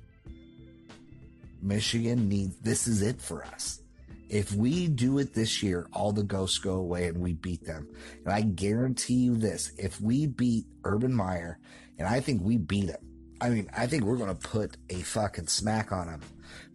Michigan 1.62 2.28
needs, 2.28 2.58
this 2.58 2.88
is 2.88 3.02
it 3.02 3.22
for 3.22 3.46
us. 3.46 3.82
If 4.30 4.54
we 4.54 4.88
do 4.88 5.20
it 5.20 5.34
this 5.34 5.62
year, 5.62 5.88
all 5.92 6.12
the 6.12 6.24
ghosts 6.24 6.58
go 6.58 6.76
away 6.76 7.08
and 7.08 7.18
we 7.18 7.34
beat 7.34 7.66
them. 7.66 7.88
And 8.24 8.34
I 8.34 8.42
guarantee 8.42 9.16
you 9.16 9.36
this, 9.36 9.74
if 9.78 10.00
we 10.00 10.26
beat 10.26 10.66
Urban 10.86 11.14
Meyer, 11.14 11.60
and 12.00 12.08
I 12.08 12.22
think 12.22 12.42
we 12.42 12.58
beat 12.58 12.90
him, 12.90 13.11
I 13.42 13.50
mean, 13.50 13.70
I 13.76 13.88
think 13.88 14.04
we're 14.04 14.18
going 14.18 14.36
to 14.36 14.48
put 14.48 14.78
a 14.92 15.02
fucking 15.02 15.48
smack 15.48 15.92
on 15.92 16.06
them 16.06 16.22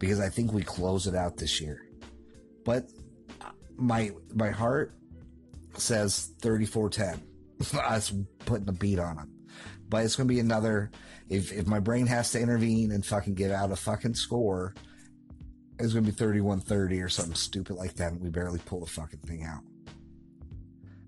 because 0.01 0.19
I 0.19 0.29
think 0.29 0.53
we 0.53 0.63
close 0.63 1.07
it 1.07 1.15
out 1.15 1.37
this 1.37 1.61
year. 1.61 1.87
But 2.65 2.91
uh, 3.41 3.51
my 3.77 4.11
my 4.35 4.51
heart 4.51 4.93
says 5.77 6.33
34-10. 6.41 7.21
Us 7.75 8.13
putting 8.45 8.69
a 8.69 8.73
beat 8.73 8.99
on 8.99 9.17
them. 9.17 9.33
But 9.89 10.05
it's 10.05 10.17
going 10.17 10.27
to 10.27 10.35
be 10.35 10.41
another 10.41 10.91
if 11.29 11.53
if 11.53 11.69
my 11.69 11.79
brain 11.79 12.07
has 12.09 12.33
to 12.33 12.41
intervene 12.41 12.91
and 12.91 13.07
fucking 13.07 13.35
get 13.35 13.53
out 13.53 13.71
a 13.71 13.77
fucking 13.77 14.15
score, 14.15 14.75
it's 15.79 15.93
going 15.93 16.05
to 16.05 16.13
be 16.13 16.41
31-30 16.41 17.05
or 17.05 17.09
something 17.09 17.35
stupid 17.35 17.77
like 17.77 17.95
that 17.95 18.13
and 18.13 18.21
we 18.21 18.29
barely 18.29 18.59
pull 18.59 18.81
the 18.81 18.87
fucking 18.87 19.21
thing 19.21 19.45
out. 19.45 19.63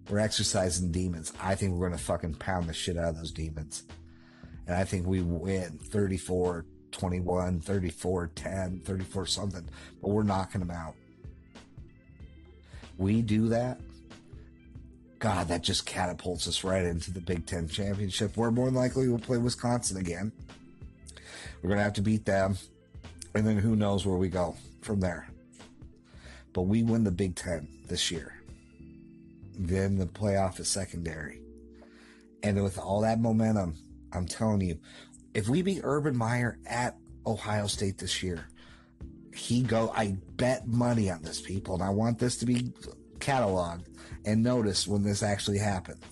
We're 0.08 0.20
exercising 0.20 0.92
demons. 0.92 1.32
I 1.42 1.56
think 1.56 1.72
we're 1.72 1.88
going 1.88 1.98
to 1.98 2.04
fucking 2.04 2.34
pound 2.34 2.68
the 2.68 2.72
shit 2.72 2.96
out 2.96 3.10
of 3.10 3.16
those 3.16 3.32
demons 3.32 3.82
and 4.68 4.76
I 4.76 4.84
think 4.84 5.06
we 5.06 5.22
win 5.22 5.78
34 5.82 6.66
21, 6.90 7.60
34 7.60 8.30
10, 8.34 8.80
34 8.84 9.26
something, 9.26 9.68
but 10.00 10.08
we're 10.08 10.22
knocking 10.22 10.60
them 10.60 10.70
out. 10.70 10.94
We 12.96 13.22
do 13.22 13.48
that. 13.48 13.80
God, 15.18 15.48
that 15.48 15.62
just 15.62 15.84
catapults 15.84 16.46
us 16.46 16.64
right 16.64 16.84
into 16.84 17.10
the 17.10 17.20
Big 17.20 17.46
Ten 17.46 17.68
championship. 17.68 18.36
We're 18.36 18.50
more 18.50 18.66
than 18.66 18.74
likely 18.74 19.08
we'll 19.08 19.18
play 19.18 19.38
Wisconsin 19.38 19.96
again. 19.96 20.32
We're 21.62 21.68
going 21.68 21.78
to 21.78 21.84
have 21.84 21.94
to 21.94 22.02
beat 22.02 22.24
them. 22.24 22.56
And 23.34 23.46
then 23.46 23.58
who 23.58 23.74
knows 23.74 24.06
where 24.06 24.16
we 24.16 24.28
go 24.28 24.56
from 24.80 25.00
there. 25.00 25.28
But 26.52 26.62
we 26.62 26.82
win 26.82 27.04
the 27.04 27.10
Big 27.10 27.34
Ten 27.34 27.68
this 27.88 28.10
year. 28.10 28.34
Then 29.58 29.98
the 29.98 30.06
playoff 30.06 30.60
is 30.60 30.68
secondary. 30.68 31.40
And 32.42 32.62
with 32.62 32.78
all 32.78 33.00
that 33.00 33.20
momentum, 33.20 33.76
I'm 34.12 34.26
telling 34.26 34.60
you, 34.60 34.78
if 35.34 35.48
we 35.48 35.62
beat 35.62 35.80
Urban 35.84 36.16
Meyer 36.16 36.58
at 36.66 36.96
Ohio 37.26 37.66
State 37.66 37.98
this 37.98 38.22
year, 38.22 38.46
he 39.34 39.62
go. 39.62 39.92
I 39.94 40.16
bet 40.36 40.66
money 40.66 41.10
on 41.10 41.22
this, 41.22 41.40
people, 41.40 41.74
and 41.74 41.82
I 41.82 41.90
want 41.90 42.18
this 42.18 42.36
to 42.38 42.46
be 42.46 42.72
cataloged 43.18 43.86
and 44.24 44.42
noticed 44.42 44.88
when 44.88 45.02
this 45.02 45.22
actually 45.22 45.58
happens. 45.58 46.02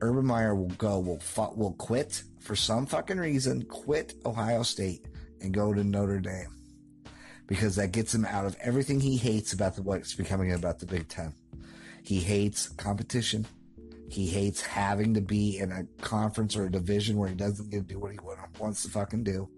Urban 0.00 0.26
Meyer 0.26 0.54
will 0.54 0.68
go, 0.68 0.98
will 0.98 1.20
will 1.56 1.72
quit 1.72 2.22
for 2.38 2.56
some 2.56 2.86
fucking 2.86 3.18
reason, 3.18 3.62
quit 3.64 4.14
Ohio 4.24 4.62
State 4.62 5.06
and 5.40 5.52
go 5.52 5.72
to 5.72 5.84
Notre 5.84 6.20
Dame 6.20 6.56
because 7.46 7.76
that 7.76 7.92
gets 7.92 8.14
him 8.14 8.24
out 8.24 8.46
of 8.46 8.56
everything 8.60 9.00
he 9.00 9.16
hates 9.16 9.52
about 9.52 9.74
the, 9.74 9.82
what's 9.82 10.14
becoming 10.14 10.52
about 10.52 10.78
the 10.78 10.86
Big 10.86 11.08
Ten. 11.08 11.34
He 12.02 12.20
hates 12.20 12.68
competition. 12.68 13.46
He 14.10 14.26
hates 14.26 14.60
having 14.60 15.14
to 15.14 15.20
be 15.20 15.58
in 15.58 15.70
a 15.70 15.84
conference 16.02 16.56
or 16.56 16.66
a 16.66 16.70
division 16.70 17.16
where 17.16 17.28
he 17.28 17.36
doesn't 17.36 17.70
get 17.70 17.86
to 17.88 17.94
do 17.94 17.98
what 18.00 18.10
he 18.10 18.18
wants 18.58 18.82
to 18.82 18.90
fucking 18.90 19.22
do. 19.22 19.48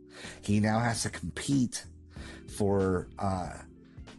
He 0.43 0.61
now 0.61 0.79
has 0.79 1.03
to 1.03 1.11
compete 1.11 1.87
for 2.55 3.09
uh, 3.19 3.53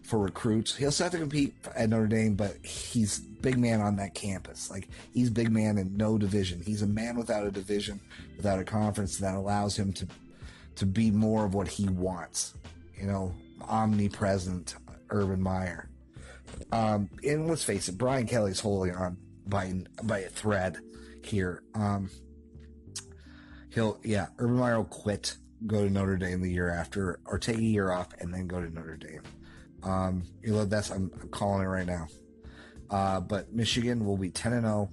for 0.01 0.17
recruits. 0.17 0.75
He'll 0.75 0.91
still 0.91 1.05
have 1.05 1.11
to 1.11 1.19
compete 1.19 1.53
at 1.75 1.89
Notre 1.89 2.07
Dame, 2.07 2.33
but 2.33 2.57
he's 2.65 3.19
big 3.19 3.59
man 3.59 3.79
on 3.79 3.95
that 3.97 4.15
campus. 4.15 4.71
Like 4.71 4.89
he's 5.13 5.29
big 5.29 5.51
man 5.51 5.77
in 5.77 5.95
no 5.95 6.17
division. 6.17 6.61
He's 6.61 6.81
a 6.81 6.87
man 6.87 7.15
without 7.15 7.45
a 7.45 7.51
division, 7.51 8.01
without 8.35 8.57
a 8.57 8.63
conference 8.63 9.17
that 9.19 9.35
allows 9.35 9.77
him 9.77 9.93
to 9.93 10.07
to 10.77 10.87
be 10.87 11.11
more 11.11 11.45
of 11.45 11.53
what 11.53 11.67
he 11.67 11.87
wants. 11.89 12.55
You 12.99 13.05
know, 13.05 13.35
omnipresent 13.61 14.77
Urban 15.11 15.41
Meyer. 15.41 15.89
Um, 16.71 17.09
and 17.23 17.47
let's 17.47 17.63
face 17.63 17.87
it, 17.87 17.99
Brian 17.99 18.25
Kelly's 18.25 18.59
holding 18.59 18.95
on 18.95 19.17
by 19.47 19.73
by 20.03 20.19
a 20.19 20.29
thread 20.29 20.77
here. 21.23 21.63
Um, 21.73 22.09
he'll 23.73 23.99
yeah, 24.03 24.27
Urban 24.37 24.57
Meyer 24.57 24.77
will 24.77 24.85
quit, 24.85 25.37
go 25.65 25.83
to 25.83 25.89
Notre 25.89 26.17
Dame 26.17 26.41
the 26.41 26.51
year 26.51 26.69
after, 26.69 27.19
or 27.25 27.39
take 27.39 27.57
a 27.57 27.63
year 27.63 27.91
off 27.91 28.09
and 28.19 28.33
then 28.33 28.47
go 28.47 28.61
to 28.61 28.69
Notre 28.69 28.97
Dame. 28.97 29.21
Um, 29.83 30.23
you 30.41 30.53
know 30.53 30.65
that's 30.65 30.89
I'm, 30.89 31.11
I'm 31.21 31.29
calling 31.29 31.63
it 31.63 31.67
right 31.69 31.87
now. 31.87 32.07
Uh, 32.89 33.19
but 33.19 33.53
Michigan 33.53 34.05
will 34.05 34.17
be 34.17 34.29
ten 34.29 34.53
and 34.53 34.63
zero. 34.65 34.89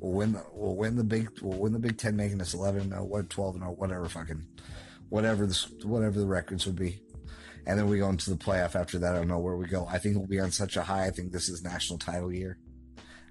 We'll 0.00 0.12
win. 0.12 0.32
The, 0.32 0.44
we'll 0.52 0.76
win 0.76 0.96
the 0.96 1.04
big. 1.04 1.30
We'll 1.40 1.58
win 1.58 1.72
the 1.72 1.78
Big 1.78 1.96
Ten, 1.96 2.16
making 2.16 2.40
us 2.40 2.52
eleven 2.52 2.82
and 2.82 2.92
0, 2.92 3.04
what 3.04 3.30
twelve 3.30 3.54
and 3.54 3.64
0, 3.64 3.74
whatever 3.74 4.08
fucking, 4.08 4.44
whatever 5.08 5.46
the 5.46 5.66
whatever 5.84 6.18
the 6.18 6.26
records 6.26 6.66
would 6.66 6.76
be. 6.76 7.00
And 7.66 7.78
then 7.78 7.88
we 7.88 7.98
go 7.98 8.10
into 8.10 8.28
the 8.28 8.36
playoff 8.36 8.74
after 8.74 8.98
that. 8.98 9.14
I 9.14 9.18
don't 9.18 9.28
know 9.28 9.38
where 9.38 9.56
we 9.56 9.66
go. 9.66 9.86
I 9.90 9.98
think 9.98 10.16
we'll 10.16 10.26
be 10.26 10.40
on 10.40 10.50
such 10.50 10.76
a 10.76 10.82
high. 10.82 11.06
I 11.06 11.10
think 11.10 11.32
this 11.32 11.48
is 11.48 11.62
national 11.62 11.98
title 11.98 12.30
year. 12.32 12.58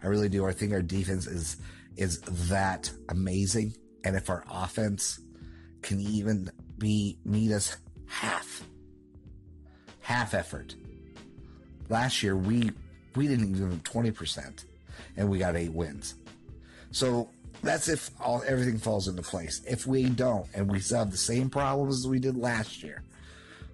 I 0.04 0.08
really 0.08 0.30
do. 0.30 0.46
I 0.46 0.52
think 0.52 0.74
our 0.74 0.82
defense 0.82 1.28
is 1.28 1.58
is 1.96 2.20
that 2.50 2.92
amazing. 3.10 3.76
And 4.04 4.16
if 4.16 4.30
our 4.30 4.44
offense 4.52 5.20
can 5.82 6.00
even 6.02 6.52
be 6.78 7.18
meet 7.24 7.52
us 7.52 7.78
half 8.06 8.64
half 10.02 10.34
effort. 10.34 10.76
Last 11.90 12.22
year 12.24 12.36
we 12.36 12.72
we 13.16 13.28
didn't 13.28 13.50
even 13.56 13.72
have 13.72 13.84
twenty 13.84 14.12
percent 14.12 14.66
and 15.18 15.30
we 15.30 15.40
got 15.40 15.56
eight 15.56 15.74
wins. 15.74 16.16
So 16.92 17.30
that's 17.62 17.88
if 17.88 18.12
all 18.20 18.44
everything 18.46 18.78
falls 18.78 19.08
into 19.08 19.22
place. 19.22 19.62
If 19.68 19.88
we 19.88 20.06
don't 20.06 20.48
and 20.54 20.70
we 20.70 20.80
still 20.80 21.00
have 21.00 21.12
the 21.12 21.18
same 21.18 21.50
problems 21.50 22.00
as 22.00 22.08
we 22.08 22.20
did 22.20 22.36
last 22.38 22.84
year, 22.84 23.04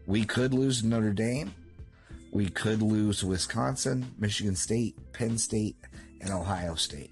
we 0.06 0.26
could 0.26 0.54
lose 0.54 0.84
Notre 0.84 1.14
Dame. 1.14 1.54
We 2.32 2.50
could 2.50 2.84
lose 2.84 3.24
Wisconsin, 3.24 4.14
Michigan 4.20 4.56
State, 4.56 4.96
Penn 5.14 5.40
State, 5.40 5.76
and 6.22 6.32
Ohio 6.32 6.76
State. 6.76 7.12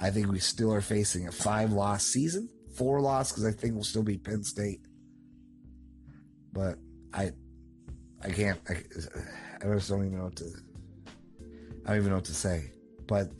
I 0.00 0.10
think 0.10 0.30
we 0.30 0.40
still 0.40 0.72
are 0.72 0.80
facing 0.80 1.28
a 1.28 1.32
five 1.32 1.72
loss 1.72 2.04
season, 2.04 2.48
four 2.76 3.00
loss 3.00 3.30
because 3.30 3.44
I 3.44 3.52
think 3.52 3.74
we'll 3.74 3.84
still 3.84 4.02
be 4.02 4.18
Penn 4.18 4.42
State. 4.42 4.80
But 6.52 6.78
I, 7.14 7.32
I 8.22 8.30
can't. 8.30 8.58
I, 8.68 8.82
I 9.62 9.74
just 9.74 9.88
don't 9.88 10.06
even 10.06 10.18
know 10.18 10.24
what 10.24 10.36
to. 10.36 10.50
I 11.84 11.88
don't 11.88 11.96
even 11.98 12.08
know 12.10 12.16
what 12.16 12.24
to 12.26 12.34
say. 12.34 12.72
But 13.06 13.30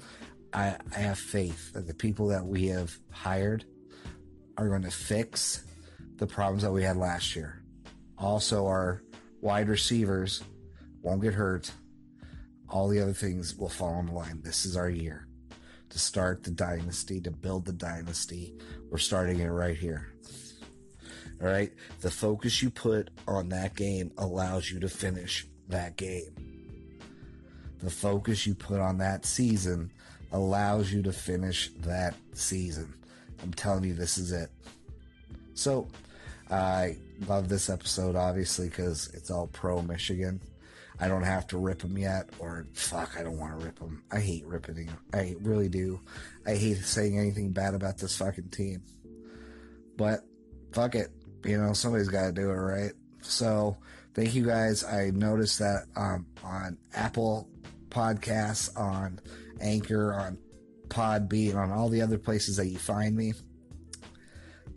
I, 0.52 0.76
I 0.94 0.98
have 1.00 1.18
faith 1.18 1.72
that 1.72 1.86
the 1.86 1.94
people 1.94 2.28
that 2.28 2.44
we 2.44 2.66
have 2.68 2.96
hired 3.10 3.64
are 4.56 4.68
going 4.68 4.82
to 4.82 4.90
fix 4.90 5.64
the 6.16 6.26
problems 6.26 6.62
that 6.62 6.72
we 6.72 6.82
had 6.82 6.96
last 6.96 7.34
year. 7.34 7.62
Also, 8.18 8.66
our 8.66 9.02
wide 9.40 9.68
receivers 9.68 10.42
won't 11.00 11.22
get 11.22 11.34
hurt. 11.34 11.70
All 12.72 12.88
the 12.88 13.00
other 13.00 13.12
things 13.12 13.56
will 13.56 13.68
fall 13.68 14.00
in 14.00 14.06
the 14.06 14.12
line. 14.12 14.40
This 14.42 14.64
is 14.64 14.76
our 14.76 14.90
year 14.90 15.28
to 15.90 15.98
start 15.98 16.42
the 16.42 16.50
dynasty, 16.50 17.20
to 17.20 17.30
build 17.30 17.66
the 17.66 17.72
dynasty. 17.72 18.54
We're 18.90 18.96
starting 18.96 19.40
it 19.40 19.48
right 19.48 19.76
here. 19.76 20.14
All 21.40 21.48
right. 21.48 21.70
The 22.00 22.10
focus 22.10 22.62
you 22.62 22.70
put 22.70 23.10
on 23.28 23.50
that 23.50 23.76
game 23.76 24.10
allows 24.16 24.70
you 24.70 24.80
to 24.80 24.88
finish 24.88 25.46
that 25.68 25.96
game. 25.96 26.34
The 27.80 27.90
focus 27.90 28.46
you 28.46 28.54
put 28.54 28.80
on 28.80 28.96
that 28.98 29.26
season 29.26 29.90
allows 30.32 30.90
you 30.90 31.02
to 31.02 31.12
finish 31.12 31.70
that 31.80 32.14
season. 32.32 32.94
I'm 33.42 33.52
telling 33.52 33.84
you, 33.84 33.92
this 33.92 34.16
is 34.16 34.32
it. 34.32 34.50
So, 35.52 35.88
I 36.50 36.96
love 37.26 37.48
this 37.48 37.68
episode, 37.68 38.16
obviously, 38.16 38.68
because 38.68 39.10
it's 39.14 39.30
all 39.30 39.48
pro 39.48 39.82
Michigan. 39.82 40.40
I 41.02 41.08
don't 41.08 41.24
have 41.24 41.48
to 41.48 41.58
rip 41.58 41.80
them 41.80 41.98
yet, 41.98 42.30
or 42.38 42.68
fuck, 42.74 43.16
I 43.18 43.24
don't 43.24 43.36
want 43.36 43.58
to 43.58 43.66
rip 43.66 43.76
them. 43.80 44.04
I 44.12 44.20
hate 44.20 44.46
ripping 44.46 44.86
them. 44.86 44.96
I 45.12 45.34
really 45.40 45.68
do. 45.68 45.98
I 46.46 46.54
hate 46.54 46.76
saying 46.76 47.18
anything 47.18 47.50
bad 47.50 47.74
about 47.74 47.98
this 47.98 48.16
fucking 48.16 48.50
team. 48.50 48.82
But 49.96 50.20
fuck 50.70 50.94
it. 50.94 51.08
You 51.44 51.58
know, 51.58 51.72
somebody's 51.72 52.06
got 52.06 52.26
to 52.26 52.32
do 52.32 52.50
it, 52.50 52.54
right? 52.54 52.92
So, 53.20 53.76
thank 54.14 54.32
you 54.36 54.46
guys. 54.46 54.84
I 54.84 55.10
noticed 55.10 55.58
that 55.58 55.86
um, 55.96 56.24
on 56.44 56.78
Apple 56.94 57.48
Podcasts, 57.88 58.78
on 58.78 59.18
Anchor, 59.60 60.14
on 60.14 60.38
Podbean, 60.86 61.56
on 61.56 61.72
all 61.72 61.88
the 61.88 62.02
other 62.02 62.18
places 62.18 62.58
that 62.58 62.68
you 62.68 62.78
find 62.78 63.16
me. 63.16 63.32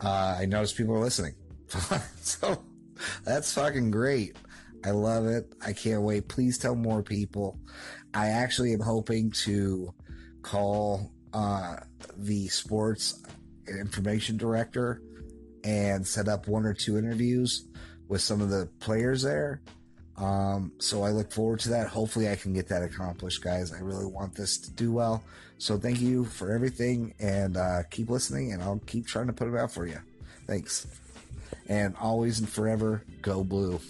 Uh, 0.00 0.38
I 0.40 0.46
noticed 0.46 0.76
people 0.76 0.96
are 0.96 1.00
listening. 1.00 1.34
so 2.20 2.64
that's 3.24 3.52
fucking 3.52 3.92
great. 3.92 4.34
I 4.86 4.90
love 4.90 5.26
it. 5.26 5.52
I 5.64 5.72
can't 5.72 6.02
wait. 6.02 6.28
Please 6.28 6.58
tell 6.58 6.76
more 6.76 7.02
people. 7.02 7.58
I 8.14 8.28
actually 8.28 8.72
am 8.72 8.80
hoping 8.80 9.32
to 9.42 9.92
call 10.42 11.10
uh, 11.32 11.76
the 12.16 12.46
sports 12.48 13.22
information 13.68 14.36
director 14.36 15.02
and 15.64 16.06
set 16.06 16.28
up 16.28 16.46
one 16.46 16.64
or 16.64 16.72
two 16.72 16.96
interviews 16.96 17.66
with 18.06 18.20
some 18.20 18.40
of 18.40 18.50
the 18.50 18.68
players 18.78 19.22
there. 19.22 19.60
Um, 20.16 20.70
so 20.78 21.02
I 21.02 21.10
look 21.10 21.32
forward 21.32 21.58
to 21.60 21.70
that. 21.70 21.88
Hopefully, 21.88 22.30
I 22.30 22.36
can 22.36 22.54
get 22.54 22.68
that 22.68 22.84
accomplished, 22.84 23.42
guys. 23.42 23.72
I 23.72 23.80
really 23.80 24.06
want 24.06 24.34
this 24.34 24.56
to 24.58 24.70
do 24.70 24.92
well. 24.92 25.24
So 25.58 25.76
thank 25.76 26.00
you 26.00 26.24
for 26.24 26.52
everything 26.52 27.12
and 27.18 27.56
uh, 27.56 27.82
keep 27.90 28.08
listening, 28.08 28.52
and 28.52 28.62
I'll 28.62 28.80
keep 28.86 29.06
trying 29.06 29.26
to 29.26 29.32
put 29.32 29.48
it 29.48 29.56
out 29.56 29.72
for 29.72 29.84
you. 29.86 29.98
Thanks 30.46 30.86
and 31.68 31.96
always 31.96 32.38
and 32.38 32.48
forever 32.48 33.02
go 33.22 33.42
blue. 33.42 33.80